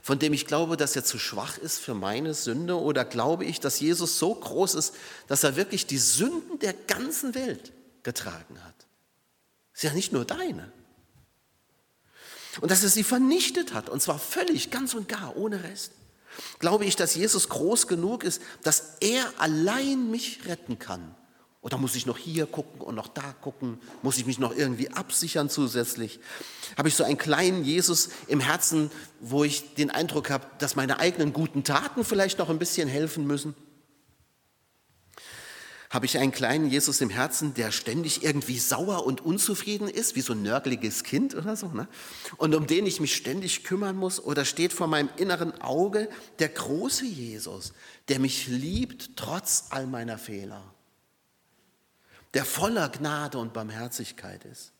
von 0.02 0.18
dem 0.18 0.32
ich 0.32 0.46
glaube, 0.46 0.76
dass 0.76 0.96
er 0.96 1.04
zu 1.04 1.16
schwach 1.16 1.58
ist 1.58 1.78
für 1.78 1.94
meine 1.94 2.34
Sünde? 2.34 2.76
Oder 2.76 3.04
glaube 3.04 3.44
ich, 3.44 3.60
dass 3.60 3.78
Jesus 3.78 4.18
so 4.18 4.34
groß 4.34 4.74
ist, 4.74 4.96
dass 5.28 5.44
er 5.44 5.54
wirklich 5.54 5.86
die 5.86 5.98
Sünden 5.98 6.58
der 6.58 6.72
ganzen 6.72 7.36
Welt 7.36 7.72
getragen 8.02 8.64
hat? 8.64 8.74
Ist 9.74 9.84
ja 9.84 9.92
nicht 9.92 10.12
nur 10.12 10.24
deine 10.24 10.72
und 12.60 12.70
dass 12.70 12.82
er 12.82 12.88
sie 12.88 13.04
vernichtet 13.04 13.74
hat, 13.74 13.88
und 13.88 14.02
zwar 14.02 14.18
völlig, 14.18 14.72
ganz 14.72 14.94
und 14.94 15.08
gar, 15.08 15.36
ohne 15.36 15.62
Rest. 15.62 15.92
Glaube 16.58 16.84
ich, 16.84 16.96
dass 16.96 17.14
Jesus 17.14 17.48
groß 17.48 17.86
genug 17.86 18.24
ist, 18.24 18.42
dass 18.62 18.96
er 19.00 19.24
allein 19.38 20.10
mich 20.10 20.40
retten 20.46 20.78
kann? 20.78 21.14
Oder 21.60 21.76
muss 21.76 21.96
ich 21.96 22.06
noch 22.06 22.18
hier 22.18 22.46
gucken 22.46 22.80
und 22.80 22.94
noch 22.94 23.08
da 23.08 23.34
gucken? 23.40 23.80
Muss 24.02 24.16
ich 24.16 24.26
mich 24.26 24.38
noch 24.38 24.54
irgendwie 24.54 24.90
absichern 24.90 25.50
zusätzlich? 25.50 26.20
Habe 26.76 26.88
ich 26.88 26.94
so 26.94 27.02
einen 27.02 27.18
kleinen 27.18 27.64
Jesus 27.64 28.10
im 28.28 28.40
Herzen, 28.40 28.90
wo 29.20 29.42
ich 29.42 29.74
den 29.74 29.90
Eindruck 29.90 30.30
habe, 30.30 30.46
dass 30.58 30.76
meine 30.76 31.00
eigenen 31.00 31.32
guten 31.32 31.64
Taten 31.64 32.04
vielleicht 32.04 32.38
noch 32.38 32.48
ein 32.48 32.60
bisschen 32.60 32.88
helfen 32.88 33.26
müssen? 33.26 33.54
Habe 35.90 36.04
ich 36.04 36.18
einen 36.18 36.32
kleinen 36.32 36.68
Jesus 36.68 37.00
im 37.00 37.08
Herzen, 37.08 37.54
der 37.54 37.72
ständig 37.72 38.22
irgendwie 38.22 38.58
sauer 38.58 39.06
und 39.06 39.22
unzufrieden 39.22 39.88
ist, 39.88 40.16
wie 40.16 40.20
so 40.20 40.34
ein 40.34 40.42
nörgeliges 40.42 41.02
Kind 41.02 41.34
oder 41.34 41.56
so, 41.56 41.68
ne? 41.68 41.88
und 42.36 42.54
um 42.54 42.66
den 42.66 42.86
ich 42.86 43.00
mich 43.00 43.16
ständig 43.16 43.64
kümmern 43.64 43.96
muss? 43.96 44.20
Oder 44.20 44.44
steht 44.44 44.74
vor 44.74 44.86
meinem 44.86 45.08
inneren 45.16 45.58
Auge 45.62 46.10
der 46.40 46.50
große 46.50 47.06
Jesus, 47.06 47.72
der 48.08 48.18
mich 48.18 48.48
liebt 48.48 49.16
trotz 49.16 49.68
all 49.70 49.86
meiner 49.86 50.18
Fehler, 50.18 50.62
der 52.34 52.44
voller 52.44 52.90
Gnade 52.90 53.38
und 53.38 53.54
Barmherzigkeit 53.54 54.44
ist? 54.44 54.72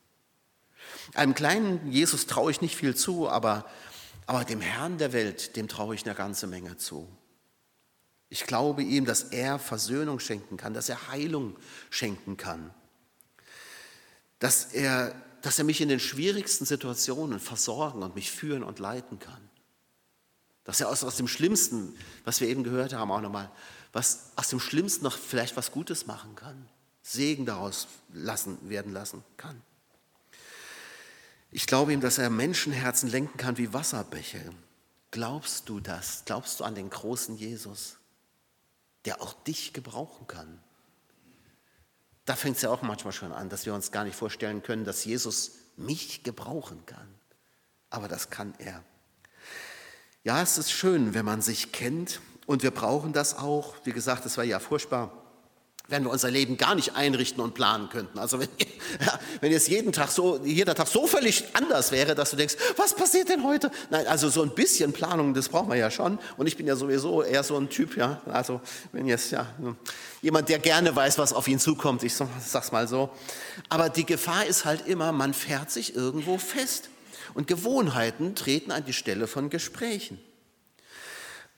Einem 1.14 1.34
kleinen 1.34 1.90
Jesus 1.90 2.26
traue 2.26 2.50
ich 2.50 2.60
nicht 2.60 2.76
viel 2.76 2.94
zu, 2.94 3.30
aber, 3.30 3.64
aber 4.26 4.44
dem 4.44 4.60
Herrn 4.60 4.98
der 4.98 5.14
Welt, 5.14 5.56
dem 5.56 5.68
traue 5.68 5.94
ich 5.94 6.04
eine 6.04 6.14
ganze 6.14 6.46
Menge 6.46 6.76
zu. 6.76 7.08
Ich 8.30 8.44
glaube 8.44 8.82
ihm, 8.82 9.04
dass 9.04 9.24
er 9.24 9.58
Versöhnung 9.58 10.20
schenken 10.20 10.56
kann, 10.56 10.74
dass 10.74 10.88
er 10.88 11.08
Heilung 11.08 11.56
schenken 11.90 12.36
kann, 12.36 12.72
dass 14.38 14.66
er, 14.72 15.14
dass 15.42 15.58
er 15.58 15.64
mich 15.64 15.80
in 15.80 15.88
den 15.88 16.00
schwierigsten 16.00 16.64
Situationen 16.64 17.40
versorgen 17.40 18.02
und 18.02 18.14
mich 18.14 18.30
führen 18.30 18.62
und 18.62 18.78
leiten 18.78 19.18
kann. 19.18 19.48
Dass 20.64 20.80
er 20.80 20.90
aus, 20.90 21.02
aus 21.02 21.16
dem 21.16 21.28
Schlimmsten, 21.28 21.96
was 22.24 22.40
wir 22.40 22.48
eben 22.48 22.64
gehört 22.64 22.92
haben, 22.92 23.10
auch 23.10 23.22
nochmal, 23.22 23.50
was 23.92 24.32
aus 24.36 24.48
dem 24.48 24.60
Schlimmsten 24.60 25.04
noch 25.04 25.16
vielleicht 25.16 25.56
was 25.56 25.72
Gutes 25.72 26.06
machen 26.06 26.34
kann, 26.34 26.68
Segen 27.02 27.46
daraus 27.46 27.88
lassen, 28.12 28.58
werden 28.68 28.92
lassen 28.92 29.24
kann. 29.38 29.62
Ich 31.50 31.66
glaube 31.66 31.94
ihm, 31.94 32.02
dass 32.02 32.18
er 32.18 32.28
Menschenherzen 32.28 33.08
lenken 33.08 33.38
kann 33.38 33.56
wie 33.56 33.72
Wasserbäche. 33.72 34.52
Glaubst 35.10 35.70
du 35.70 35.80
das? 35.80 36.24
Glaubst 36.26 36.60
du 36.60 36.64
an 36.64 36.74
den 36.74 36.90
großen 36.90 37.36
Jesus? 37.38 37.97
Der 39.08 39.22
auch 39.22 39.32
dich 39.32 39.72
gebrauchen 39.72 40.26
kann. 40.26 40.60
Da 42.26 42.36
fängt 42.36 42.56
es 42.56 42.62
ja 42.62 42.68
auch 42.68 42.82
manchmal 42.82 43.14
schon 43.14 43.32
an, 43.32 43.48
dass 43.48 43.64
wir 43.64 43.72
uns 43.72 43.90
gar 43.90 44.04
nicht 44.04 44.16
vorstellen 44.16 44.62
können, 44.62 44.84
dass 44.84 45.06
Jesus 45.06 45.52
mich 45.78 46.24
gebrauchen 46.24 46.84
kann. 46.84 47.14
Aber 47.88 48.06
das 48.06 48.28
kann 48.28 48.52
er. 48.58 48.84
Ja, 50.24 50.42
es 50.42 50.58
ist 50.58 50.70
schön, 50.70 51.14
wenn 51.14 51.24
man 51.24 51.40
sich 51.40 51.72
kennt 51.72 52.20
und 52.44 52.62
wir 52.62 52.70
brauchen 52.70 53.14
das 53.14 53.38
auch. 53.38 53.76
Wie 53.84 53.92
gesagt, 53.92 54.26
es 54.26 54.36
war 54.36 54.44
ja 54.44 54.60
furchtbar, 54.60 55.17
wenn 55.88 56.04
wir 56.04 56.10
unser 56.10 56.30
Leben 56.30 56.58
gar 56.58 56.74
nicht 56.74 56.96
einrichten 56.96 57.42
und 57.42 57.54
planen 57.54 57.88
könnten. 57.88 58.18
Also 58.18 58.38
wenn, 58.38 58.48
ja, 59.00 59.18
wenn 59.40 59.50
jetzt 59.50 59.68
jeden 59.68 59.90
Tag 59.90 60.10
so, 60.10 60.38
jeder 60.44 60.74
Tag 60.74 60.86
so 60.86 61.06
völlig 61.06 61.44
anders 61.54 61.92
wäre, 61.92 62.14
dass 62.14 62.30
du 62.30 62.36
denkst, 62.36 62.56
was 62.76 62.94
passiert 62.94 63.30
denn 63.30 63.42
heute? 63.42 63.70
Nein, 63.90 64.06
also 64.06 64.28
so 64.28 64.42
ein 64.42 64.50
bisschen 64.50 64.92
Planung, 64.92 65.32
das 65.32 65.48
brauchen 65.48 65.70
wir 65.70 65.76
ja 65.76 65.90
schon. 65.90 66.18
Und 66.36 66.46
ich 66.46 66.58
bin 66.58 66.66
ja 66.66 66.76
sowieso 66.76 67.22
eher 67.22 67.42
so 67.42 67.56
ein 67.56 67.70
Typ, 67.70 67.96
ja. 67.96 68.20
Also 68.26 68.60
wenn 68.92 69.06
jetzt 69.06 69.30
ja 69.30 69.46
jemand, 70.20 70.50
der 70.50 70.58
gerne 70.58 70.94
weiß, 70.94 71.16
was 71.16 71.32
auf 71.32 71.48
ihn 71.48 71.58
zukommt, 71.58 72.02
ich 72.02 72.14
sag's 72.14 72.70
mal 72.70 72.86
so. 72.86 73.08
Aber 73.70 73.88
die 73.88 74.04
Gefahr 74.04 74.44
ist 74.44 74.66
halt 74.66 74.86
immer, 74.86 75.12
man 75.12 75.32
fährt 75.32 75.70
sich 75.70 75.96
irgendwo 75.96 76.36
fest. 76.36 76.90
Und 77.32 77.46
Gewohnheiten 77.46 78.34
treten 78.34 78.72
an 78.72 78.84
die 78.84 78.92
Stelle 78.92 79.26
von 79.26 79.48
Gesprächen. 79.48 80.18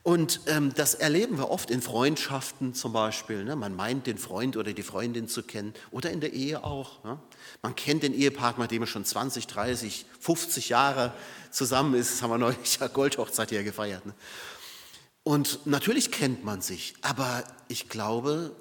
Und 0.03 0.41
ähm, 0.47 0.73
das 0.73 0.95
erleben 0.95 1.37
wir 1.37 1.51
oft 1.51 1.69
in 1.69 1.81
Freundschaften 1.81 2.73
zum 2.73 2.91
Beispiel. 2.91 3.43
Ne? 3.43 3.55
Man 3.55 3.75
meint, 3.75 4.07
den 4.07 4.17
Freund 4.17 4.57
oder 4.57 4.73
die 4.73 4.81
Freundin 4.81 5.27
zu 5.27 5.43
kennen 5.43 5.75
oder 5.91 6.09
in 6.09 6.21
der 6.21 6.33
Ehe 6.33 6.63
auch. 6.63 7.03
Ne? 7.03 7.19
Man 7.61 7.75
kennt 7.75 8.01
den 8.01 8.13
Ehepartner, 8.13 8.63
mit 8.63 8.71
dem 8.71 8.81
er 8.81 8.87
schon 8.87 9.05
20, 9.05 9.45
30, 9.45 10.05
50 10.19 10.69
Jahre 10.69 11.13
zusammen 11.51 11.93
ist. 11.93 12.13
Das 12.13 12.21
haben 12.23 12.31
wir 12.31 12.39
neulich 12.39 12.79
ja 12.79 12.87
Goldhochzeit 12.87 13.49
hier 13.49 13.63
gefeiert. 13.63 14.05
Ne? 14.07 14.15
Und 15.23 15.67
natürlich 15.67 16.11
kennt 16.11 16.43
man 16.43 16.61
sich, 16.61 16.95
aber 17.01 17.43
ich 17.67 17.87
glaube, 17.87 18.55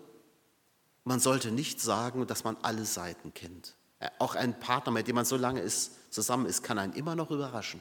man 1.05 1.21
sollte 1.21 1.51
nicht 1.51 1.81
sagen, 1.81 2.27
dass 2.27 2.45
man 2.45 2.59
alle 2.61 2.85
Seiten 2.85 3.33
kennt. 3.33 3.77
Auch 4.19 4.35
ein 4.35 4.59
Partner, 4.61 4.93
mit 4.93 5.09
dem 5.09 5.15
man 5.15 5.25
so 5.25 5.37
lange 5.37 5.61
ist, 5.61 5.93
zusammen 6.13 6.45
ist, 6.45 6.63
kann 6.63 6.79
einen 6.79 6.93
immer 6.93 7.17
noch 7.17 7.31
überraschen. 7.31 7.81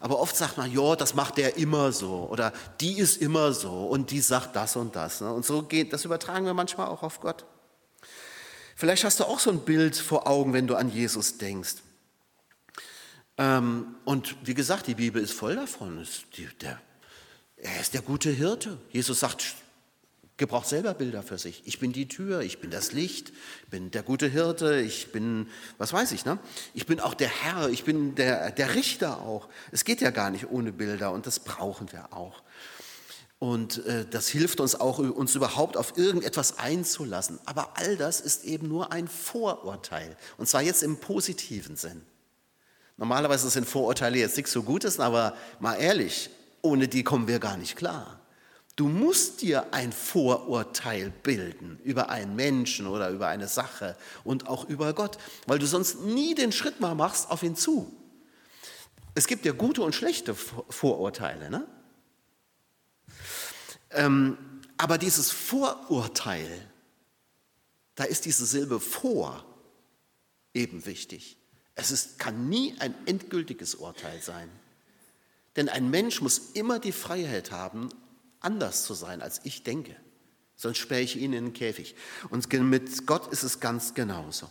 Aber 0.00 0.20
oft 0.20 0.36
sagt 0.36 0.56
man, 0.56 0.72
ja, 0.72 0.96
das 0.96 1.14
macht 1.14 1.36
der 1.36 1.56
immer 1.56 1.92
so 1.92 2.28
oder 2.30 2.52
die 2.80 2.98
ist 2.98 3.20
immer 3.20 3.52
so 3.52 3.86
und 3.86 4.10
die 4.10 4.20
sagt 4.20 4.54
das 4.56 4.76
und 4.76 4.94
das. 4.96 5.20
Ne? 5.20 5.32
Und 5.32 5.44
so 5.44 5.62
geht, 5.62 5.92
das 5.92 6.04
übertragen 6.04 6.46
wir 6.46 6.54
manchmal 6.54 6.88
auch 6.88 7.02
auf 7.02 7.20
Gott. 7.20 7.44
Vielleicht 8.76 9.04
hast 9.04 9.18
du 9.18 9.24
auch 9.24 9.40
so 9.40 9.50
ein 9.50 9.60
Bild 9.60 9.96
vor 9.96 10.28
Augen, 10.28 10.52
wenn 10.52 10.66
du 10.66 10.76
an 10.76 10.88
Jesus 10.88 11.38
denkst. 11.38 11.76
Ähm, 13.36 13.96
und 14.04 14.36
wie 14.44 14.54
gesagt, 14.54 14.86
die 14.86 14.94
Bibel 14.94 15.22
ist 15.22 15.32
voll 15.32 15.56
davon. 15.56 16.06
er 17.56 17.80
ist 17.80 17.94
der 17.94 18.02
gute 18.02 18.30
Hirte. 18.30 18.78
Jesus 18.90 19.20
sagt, 19.20 19.54
gebraucht 20.38 20.68
selber 20.68 20.94
Bilder 20.94 21.22
für 21.22 21.36
sich. 21.36 21.62
Ich 21.66 21.78
bin 21.78 21.92
die 21.92 22.08
Tür, 22.08 22.40
ich 22.40 22.60
bin 22.60 22.70
das 22.70 22.92
Licht, 22.92 23.32
ich 23.64 23.68
bin 23.68 23.90
der 23.90 24.02
gute 24.02 24.28
Hirte, 24.28 24.80
ich 24.80 25.12
bin, 25.12 25.48
was 25.76 25.92
weiß 25.92 26.12
ich, 26.12 26.24
ne? 26.24 26.38
Ich 26.74 26.86
bin 26.86 27.00
auch 27.00 27.14
der 27.14 27.28
Herr, 27.28 27.68
ich 27.68 27.84
bin 27.84 28.14
der, 28.14 28.52
der 28.52 28.74
Richter 28.74 29.20
auch. 29.20 29.48
Es 29.72 29.84
geht 29.84 30.00
ja 30.00 30.10
gar 30.10 30.30
nicht 30.30 30.50
ohne 30.50 30.72
Bilder 30.72 31.12
und 31.12 31.26
das 31.26 31.40
brauchen 31.40 31.92
wir 31.92 32.12
auch. 32.12 32.42
Und 33.40 33.84
äh, 33.86 34.04
das 34.08 34.28
hilft 34.28 34.60
uns 34.60 34.74
auch, 34.74 34.98
uns 34.98 35.34
überhaupt 35.34 35.76
auf 35.76 35.96
irgendetwas 35.96 36.58
einzulassen. 36.58 37.38
Aber 37.44 37.76
all 37.76 37.96
das 37.96 38.20
ist 38.20 38.44
eben 38.44 38.68
nur 38.68 38.92
ein 38.92 39.06
Vorurteil. 39.06 40.16
Und 40.38 40.48
zwar 40.48 40.62
jetzt 40.62 40.82
im 40.82 40.98
positiven 40.98 41.76
Sinn. 41.76 42.02
Normalerweise 42.96 43.48
sind 43.48 43.68
Vorurteile 43.68 44.18
jetzt 44.18 44.36
nichts 44.36 44.50
so 44.50 44.64
Gutes, 44.64 44.98
aber 44.98 45.36
mal 45.60 45.76
ehrlich, 45.76 46.30
ohne 46.62 46.88
die 46.88 47.04
kommen 47.04 47.28
wir 47.28 47.38
gar 47.38 47.56
nicht 47.56 47.76
klar. 47.76 48.17
Du 48.78 48.86
musst 48.86 49.42
dir 49.42 49.74
ein 49.74 49.90
Vorurteil 49.92 51.10
bilden 51.10 51.80
über 51.82 52.10
einen 52.10 52.36
Menschen 52.36 52.86
oder 52.86 53.10
über 53.10 53.26
eine 53.26 53.48
Sache 53.48 53.96
und 54.22 54.46
auch 54.46 54.68
über 54.68 54.94
Gott, 54.94 55.18
weil 55.48 55.58
du 55.58 55.66
sonst 55.66 56.02
nie 56.02 56.36
den 56.36 56.52
Schritt 56.52 56.78
mal 56.78 56.94
machst 56.94 57.28
auf 57.28 57.42
ihn 57.42 57.56
zu. 57.56 57.92
Es 59.16 59.26
gibt 59.26 59.44
ja 59.44 59.50
gute 59.50 59.82
und 59.82 59.96
schlechte 59.96 60.32
Vorurteile, 60.36 61.50
ne? 61.50 61.66
Ähm, 63.90 64.38
aber 64.76 64.96
dieses 64.96 65.32
Vorurteil, 65.32 66.48
da 67.96 68.04
ist 68.04 68.26
diese 68.26 68.46
Silbe 68.46 68.78
vor 68.78 69.44
eben 70.54 70.86
wichtig. 70.86 71.36
Es 71.74 71.90
ist, 71.90 72.20
kann 72.20 72.48
nie 72.48 72.76
ein 72.78 72.94
endgültiges 73.06 73.74
Urteil 73.74 74.22
sein. 74.22 74.48
Denn 75.56 75.68
ein 75.68 75.90
Mensch 75.90 76.20
muss 76.20 76.52
immer 76.54 76.78
die 76.78 76.92
Freiheit 76.92 77.50
haben, 77.50 77.88
anders 78.40 78.84
zu 78.84 78.94
sein, 78.94 79.22
als 79.22 79.40
ich 79.44 79.62
denke. 79.62 79.96
Sonst 80.56 80.78
sperre 80.78 81.02
ich 81.02 81.16
ihn 81.16 81.32
in 81.32 81.44
den 81.46 81.52
Käfig. 81.52 81.94
Und 82.30 82.52
mit 82.52 83.06
Gott 83.06 83.32
ist 83.32 83.44
es 83.44 83.60
ganz 83.60 83.94
genauso. 83.94 84.50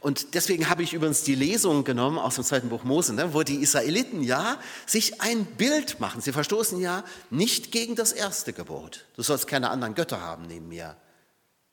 Und 0.00 0.34
deswegen 0.34 0.68
habe 0.68 0.82
ich 0.82 0.92
übrigens 0.92 1.22
die 1.22 1.34
Lesung 1.34 1.82
genommen 1.82 2.18
aus 2.18 2.34
dem 2.34 2.44
zweiten 2.44 2.68
Buch 2.68 2.84
Mose, 2.84 3.14
ne, 3.14 3.32
wo 3.32 3.42
die 3.42 3.56
Israeliten 3.56 4.22
ja 4.22 4.60
sich 4.84 5.20
ein 5.22 5.44
Bild 5.44 5.98
machen. 5.98 6.20
Sie 6.20 6.32
verstoßen 6.32 6.78
ja 6.78 7.04
nicht 7.30 7.72
gegen 7.72 7.96
das 7.96 8.12
erste 8.12 8.52
Gebot. 8.52 9.06
Du 9.16 9.22
sollst 9.22 9.46
keine 9.46 9.70
anderen 9.70 9.94
Götter 9.94 10.20
haben 10.20 10.46
neben 10.46 10.68
mir. 10.68 10.96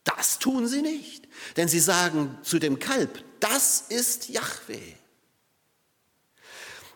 Das 0.03 0.39
tun 0.39 0.67
sie 0.67 0.81
nicht. 0.81 1.27
Denn 1.57 1.67
sie 1.67 1.79
sagen 1.79 2.37
zu 2.41 2.57
dem 2.57 2.79
Kalb, 2.79 3.23
das 3.39 3.81
ist 3.89 4.29
Yahweh. 4.29 4.93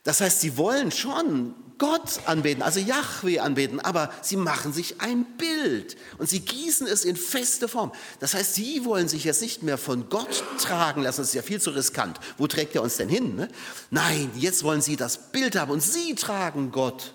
Das 0.08 0.22
heißt, 0.22 0.39
sie 0.39 0.56
wollen 0.56 0.89
schon 0.89 1.54
Gott 1.78 2.22
anbeten, 2.28 2.63
also 2.63 2.80
Yahweh 2.80 3.39
anbeten, 3.39 3.82
aber 3.82 4.10
sie 4.22 4.38
machen 4.38 4.72
sich 4.72 5.02
ein 5.02 5.26
Bild 5.38 5.98
und 6.17 6.30
sie 6.30 6.39
gießen 6.39 6.88
es 6.88 7.04
in 7.04 7.17
feste 7.17 7.67
Form. 7.67 7.91
Das 8.22 8.34
heißt, 8.34 8.56
sie 8.56 8.86
wollen 8.86 9.10
sich 9.10 9.26
jetzt 9.26 9.41
nicht 9.41 9.63
mehr 9.63 9.78
von 9.78 10.08
Gott 10.08 10.46
tragen 10.62 11.02
lassen, 11.02 11.20
das 11.20 11.28
ist 11.28 11.34
ja 11.34 11.41
viel 11.41 11.60
zu 11.60 11.72
riskant. 11.72 12.22
Wo 12.38 12.48
trägt 12.48 12.74
er 12.74 12.84
uns 12.84 12.96
denn 12.96 13.10
hin? 13.10 13.36
Ne? 13.36 13.50
Nein, 13.89 14.32
jetzt 14.38 14.63
wollen 14.63 14.80
sie 14.80 14.96
das 14.96 15.30
Bild 15.34 15.58
haben 15.58 15.72
und 15.72 15.84
sie 15.84 16.15
tragen 16.15 16.72
Gott. 16.72 17.13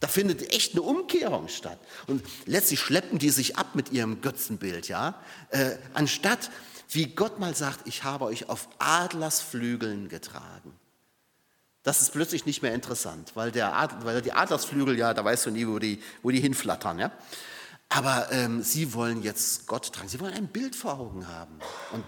Da 0.00 0.06
findet 0.06 0.52
echt 0.52 0.72
eine 0.72 0.82
Umkehrung 0.82 1.48
statt. 1.48 1.78
Und 2.06 2.22
letztlich 2.44 2.80
schleppen 2.80 3.18
die 3.18 3.30
sich 3.30 3.56
ab 3.56 3.74
mit 3.74 3.92
ihrem 3.92 4.20
Götzenbild, 4.20 4.88
ja, 4.88 5.18
äh, 5.48 5.76
anstatt 5.94 6.50
wie 6.90 7.06
Gott 7.06 7.38
mal 7.38 7.56
sagt, 7.56 7.88
ich 7.88 8.04
habe 8.04 8.26
euch 8.26 8.50
auf 8.50 8.68
Adlersflügeln 8.78 10.10
getragen. 10.10 10.78
Das 11.84 12.00
ist 12.00 12.12
plötzlich 12.12 12.46
nicht 12.46 12.62
mehr 12.62 12.74
interessant, 12.74 13.32
weil, 13.34 13.52
der 13.52 13.76
Ad, 13.76 13.96
weil 14.04 14.22
die 14.22 14.32
Adlersflügel, 14.32 14.98
ja, 14.98 15.12
da 15.12 15.22
weißt 15.22 15.46
du 15.46 15.50
nie, 15.50 15.68
wo 15.68 15.78
die, 15.78 16.02
wo 16.22 16.30
die 16.30 16.40
hinflattern. 16.40 16.98
Ja? 16.98 17.12
Aber 17.90 18.32
ähm, 18.32 18.62
sie 18.62 18.94
wollen 18.94 19.22
jetzt 19.22 19.66
Gott 19.66 19.92
tragen, 19.92 20.08
sie 20.08 20.18
wollen 20.18 20.32
ein 20.32 20.48
Bild 20.48 20.74
vor 20.74 20.98
Augen 20.98 21.28
haben. 21.28 21.58
Und 21.92 22.02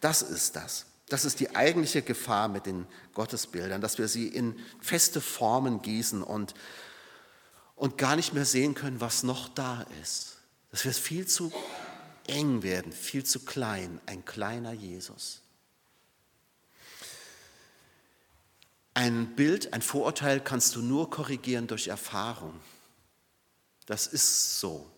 das 0.00 0.22
ist 0.22 0.56
das. 0.56 0.86
Das 1.10 1.26
ist 1.26 1.38
die 1.38 1.54
eigentliche 1.54 2.00
Gefahr 2.00 2.48
mit 2.48 2.64
den 2.64 2.86
Gottesbildern, 3.12 3.82
dass 3.82 3.98
wir 3.98 4.08
sie 4.08 4.26
in 4.26 4.58
feste 4.80 5.20
Formen 5.20 5.82
gießen 5.82 6.22
und, 6.22 6.54
und 7.76 7.98
gar 7.98 8.16
nicht 8.16 8.32
mehr 8.32 8.46
sehen 8.46 8.74
können, 8.74 9.02
was 9.02 9.22
noch 9.22 9.48
da 9.50 9.84
ist. 10.02 10.38
Dass 10.70 10.84
wir 10.86 10.94
viel 10.94 11.26
zu 11.26 11.52
eng 12.26 12.62
werden, 12.62 12.92
viel 12.92 13.24
zu 13.24 13.40
klein, 13.40 14.00
ein 14.06 14.24
kleiner 14.24 14.72
Jesus. 14.72 15.42
Ein 19.00 19.34
Bild, 19.34 19.72
ein 19.72 19.80
Vorurteil 19.80 20.40
kannst 20.40 20.76
du 20.76 20.82
nur 20.82 21.08
korrigieren 21.08 21.66
durch 21.66 21.88
Erfahrung. 21.88 22.52
Das 23.86 24.06
ist 24.06 24.60
so. 24.60 24.90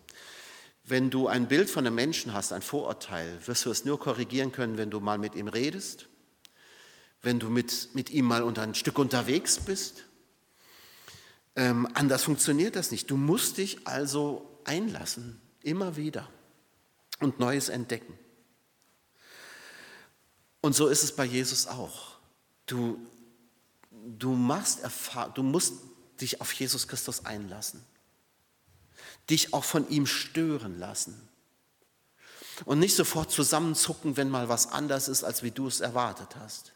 Wenn 0.83 1.09
du 1.09 1.29
ein 1.29 1.47
Bild 1.47 1.69
von 1.69 1.87
einem 1.87 1.95
Menschen 1.95 2.33
hast, 2.33 2.51
ein 2.51 2.61
Vorurteil, 2.61 3.39
wirst 3.47 3.65
du 3.65 3.71
es 3.71 3.85
nur 3.85 3.97
korrigieren 3.97 4.51
können, 4.51 4.77
wenn 4.77 4.89
du 4.91 4.99
mal 4.99 5.17
mit 5.17 5.35
ihm 5.35 5.47
redest, 5.47 6.09
wenn 7.21 7.39
du 7.39 7.49
mit, 7.49 7.95
mit 7.95 8.09
ihm 8.09 8.25
mal 8.25 8.43
unter 8.43 8.63
ein 8.63 8.75
Stück 8.75 8.99
unterwegs 8.99 9.61
bist. 9.61 10.03
Ähm, 11.55 11.87
anders 11.93 12.23
funktioniert 12.23 12.75
das 12.75 12.91
nicht. 12.91 13.09
Du 13.09 13.15
musst 13.15 13.57
dich 13.57 13.87
also 13.87 14.59
einlassen, 14.65 15.39
immer 15.61 15.95
wieder 15.95 16.29
und 17.21 17.39
Neues 17.39 17.69
entdecken. 17.69 18.19
Und 20.59 20.75
so 20.75 20.89
ist 20.89 21.03
es 21.03 21.15
bei 21.15 21.23
Jesus 21.23 21.67
auch. 21.67 22.17
Du, 22.65 22.99
du, 24.19 24.33
machst 24.33 24.81
du 25.33 25.43
musst 25.43 25.73
dich 26.21 26.41
auf 26.41 26.51
Jesus 26.53 26.87
Christus 26.87 27.25
einlassen, 27.25 27.83
dich 29.29 29.53
auch 29.53 29.63
von 29.63 29.89
ihm 29.89 30.05
stören 30.05 30.79
lassen 30.79 31.29
und 32.65 32.79
nicht 32.79 32.95
sofort 32.95 33.31
zusammenzucken, 33.31 34.17
wenn 34.17 34.29
mal 34.29 34.49
was 34.49 34.71
anders 34.71 35.07
ist, 35.07 35.23
als 35.23 35.43
wie 35.43 35.51
du 35.51 35.67
es 35.67 35.79
erwartet 35.79 36.35
hast. 36.35 36.73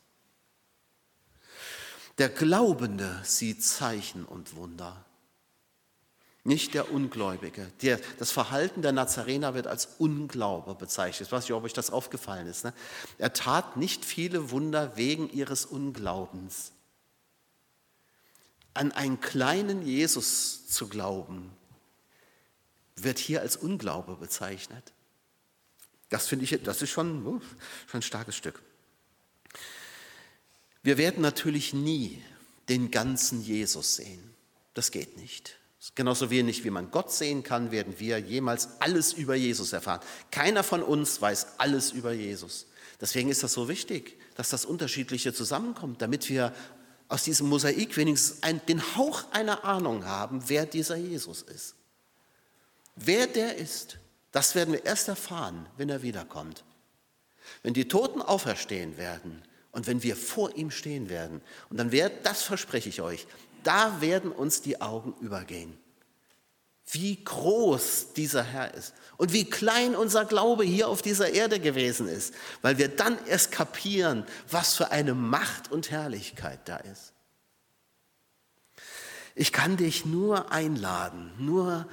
Der 2.17 2.29
Glaubende 2.29 3.21
sieht 3.23 3.63
Zeichen 3.63 4.25
und 4.25 4.55
Wunder, 4.55 5.05
nicht 6.47 6.73
der 6.73 6.91
Ungläubige. 6.91 7.69
Der, 7.81 7.99
das 8.19 8.31
Verhalten 8.31 8.81
der 8.81 8.93
Nazarener 8.93 9.53
wird 9.53 9.67
als 9.67 9.89
Unglaube 9.99 10.75
bezeichnet. 10.75 11.27
Ich 11.27 11.31
weiß 11.31 11.43
nicht, 11.43 11.51
ob 11.51 11.65
euch 11.65 11.73
das 11.73 11.91
aufgefallen 11.91 12.47
ist. 12.47 12.63
Ne? 12.63 12.73
Er 13.17 13.33
tat 13.33 13.75
nicht 13.75 14.05
viele 14.05 14.49
Wunder 14.49 14.95
wegen 14.95 15.29
ihres 15.29 15.65
Unglaubens. 15.65 16.71
An 18.77 18.91
einen 18.91 19.19
kleinen 19.19 19.81
Jesus 19.81 20.67
zu 20.67 20.87
glauben, 20.87 21.51
wird 22.95 23.17
hier 23.17 23.41
als 23.41 23.57
Unglaube 23.57 24.15
bezeichnet. 24.15 24.93
Das 26.09 26.27
finde 26.27 26.45
ich, 26.45 26.61
das 26.63 26.81
ist 26.83 26.91
schon, 26.91 27.41
schon 27.87 27.99
ein 27.99 28.01
starkes 28.01 28.35
Stück. 28.35 28.61
Wir 30.83 30.97
werden 30.97 31.21
natürlich 31.21 31.73
nie 31.73 32.21
den 32.69 32.91
ganzen 32.91 33.41
Jesus 33.41 33.95
sehen. 33.95 34.35
Das 34.73 34.91
geht 34.91 35.17
nicht. 35.17 35.57
Genauso 35.95 36.29
wenig 36.29 36.63
wie 36.63 36.69
man 36.69 36.91
Gott 36.91 37.11
sehen 37.11 37.41
kann, 37.41 37.71
werden 37.71 37.99
wir 37.99 38.19
jemals 38.19 38.79
alles 38.79 39.13
über 39.13 39.35
Jesus 39.35 39.73
erfahren. 39.73 40.01
Keiner 40.31 40.63
von 40.63 40.83
uns 40.83 41.19
weiß 41.19 41.59
alles 41.59 41.91
über 41.91 42.11
Jesus. 42.11 42.67
Deswegen 43.01 43.29
ist 43.29 43.41
das 43.41 43.53
so 43.53 43.67
wichtig, 43.67 44.19
dass 44.35 44.49
das 44.49 44.65
Unterschiedliche 44.65 45.33
zusammenkommt, 45.33 46.01
damit 46.01 46.29
wir 46.29 46.53
aus 47.09 47.23
diesem 47.23 47.47
Mosaik 47.47 47.95
wenigstens 47.95 48.43
ein, 48.43 48.61
den 48.65 48.81
Hauch 48.95 49.23
einer 49.31 49.63
Ahnung 49.63 50.05
haben, 50.05 50.43
wer 50.47 50.65
dieser 50.65 50.97
Jesus 50.97 51.41
ist. 51.41 51.75
Wer 52.95 53.27
der 53.27 53.55
ist, 53.55 53.97
das 54.31 54.55
werden 54.55 54.73
wir 54.73 54.85
erst 54.85 55.07
erfahren, 55.07 55.67
wenn 55.77 55.89
er 55.89 56.01
wiederkommt. 56.01 56.63
Wenn 57.63 57.73
die 57.73 57.87
Toten 57.87 58.21
auferstehen 58.21 58.97
werden 58.97 59.41
und 59.71 59.87
wenn 59.87 60.03
wir 60.03 60.15
vor 60.15 60.55
ihm 60.55 60.71
stehen 60.71 61.09
werden. 61.09 61.41
Und 61.69 61.77
dann 61.77 61.91
wird, 61.91 62.25
das 62.25 62.41
verspreche 62.41 62.89
ich 62.89 63.01
euch, 63.01 63.27
da 63.63 64.01
werden 64.01 64.31
uns 64.31 64.61
die 64.61 64.81
Augen 64.81 65.13
übergehen. 65.21 65.77
Wie 66.91 67.23
groß 67.23 68.13
dieser 68.15 68.43
Herr 68.43 68.73
ist 68.73 68.93
und 69.17 69.33
wie 69.33 69.49
klein 69.49 69.95
unser 69.95 70.25
Glaube 70.25 70.63
hier 70.63 70.87
auf 70.87 71.01
dieser 71.01 71.31
Erde 71.31 71.59
gewesen 71.59 72.07
ist, 72.07 72.33
weil 72.61 72.77
wir 72.77 72.87
dann 72.87 73.17
erst 73.25 73.51
kapieren, 73.51 74.25
was 74.49 74.75
für 74.75 74.91
eine 74.91 75.13
Macht 75.13 75.71
und 75.71 75.91
Herrlichkeit 75.91 76.59
da 76.65 76.77
ist. 76.77 77.13
Ich 79.35 79.51
kann 79.51 79.77
dich 79.77 80.05
nur 80.05 80.51
einladen, 80.51 81.31
nur 81.37 81.87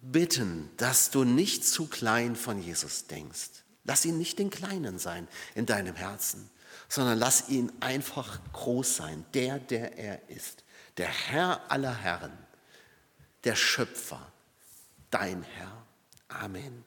bitten, 0.00 0.70
dass 0.76 1.10
du 1.10 1.24
nicht 1.24 1.66
zu 1.66 1.86
klein 1.86 2.34
von 2.34 2.60
Jesus 2.60 3.06
denkst. 3.06 3.50
Lass 3.84 4.04
ihn 4.04 4.18
nicht 4.18 4.38
den 4.38 4.50
Kleinen 4.50 4.98
sein 4.98 5.28
in 5.54 5.66
deinem 5.66 5.94
Herzen, 5.94 6.50
sondern 6.88 7.18
lass 7.18 7.48
ihn 7.48 7.72
einfach 7.80 8.40
groß 8.52 8.96
sein, 8.96 9.24
der, 9.32 9.58
der 9.58 9.96
er 9.96 10.28
ist 10.28 10.62
der 10.96 11.08
Herr 11.08 11.60
aller 11.70 11.94
Herren, 11.94 12.36
der 13.44 13.56
Schöpfer, 13.56 14.31
dein 15.12 15.42
Herr. 15.42 15.86
Amen. 16.28 16.84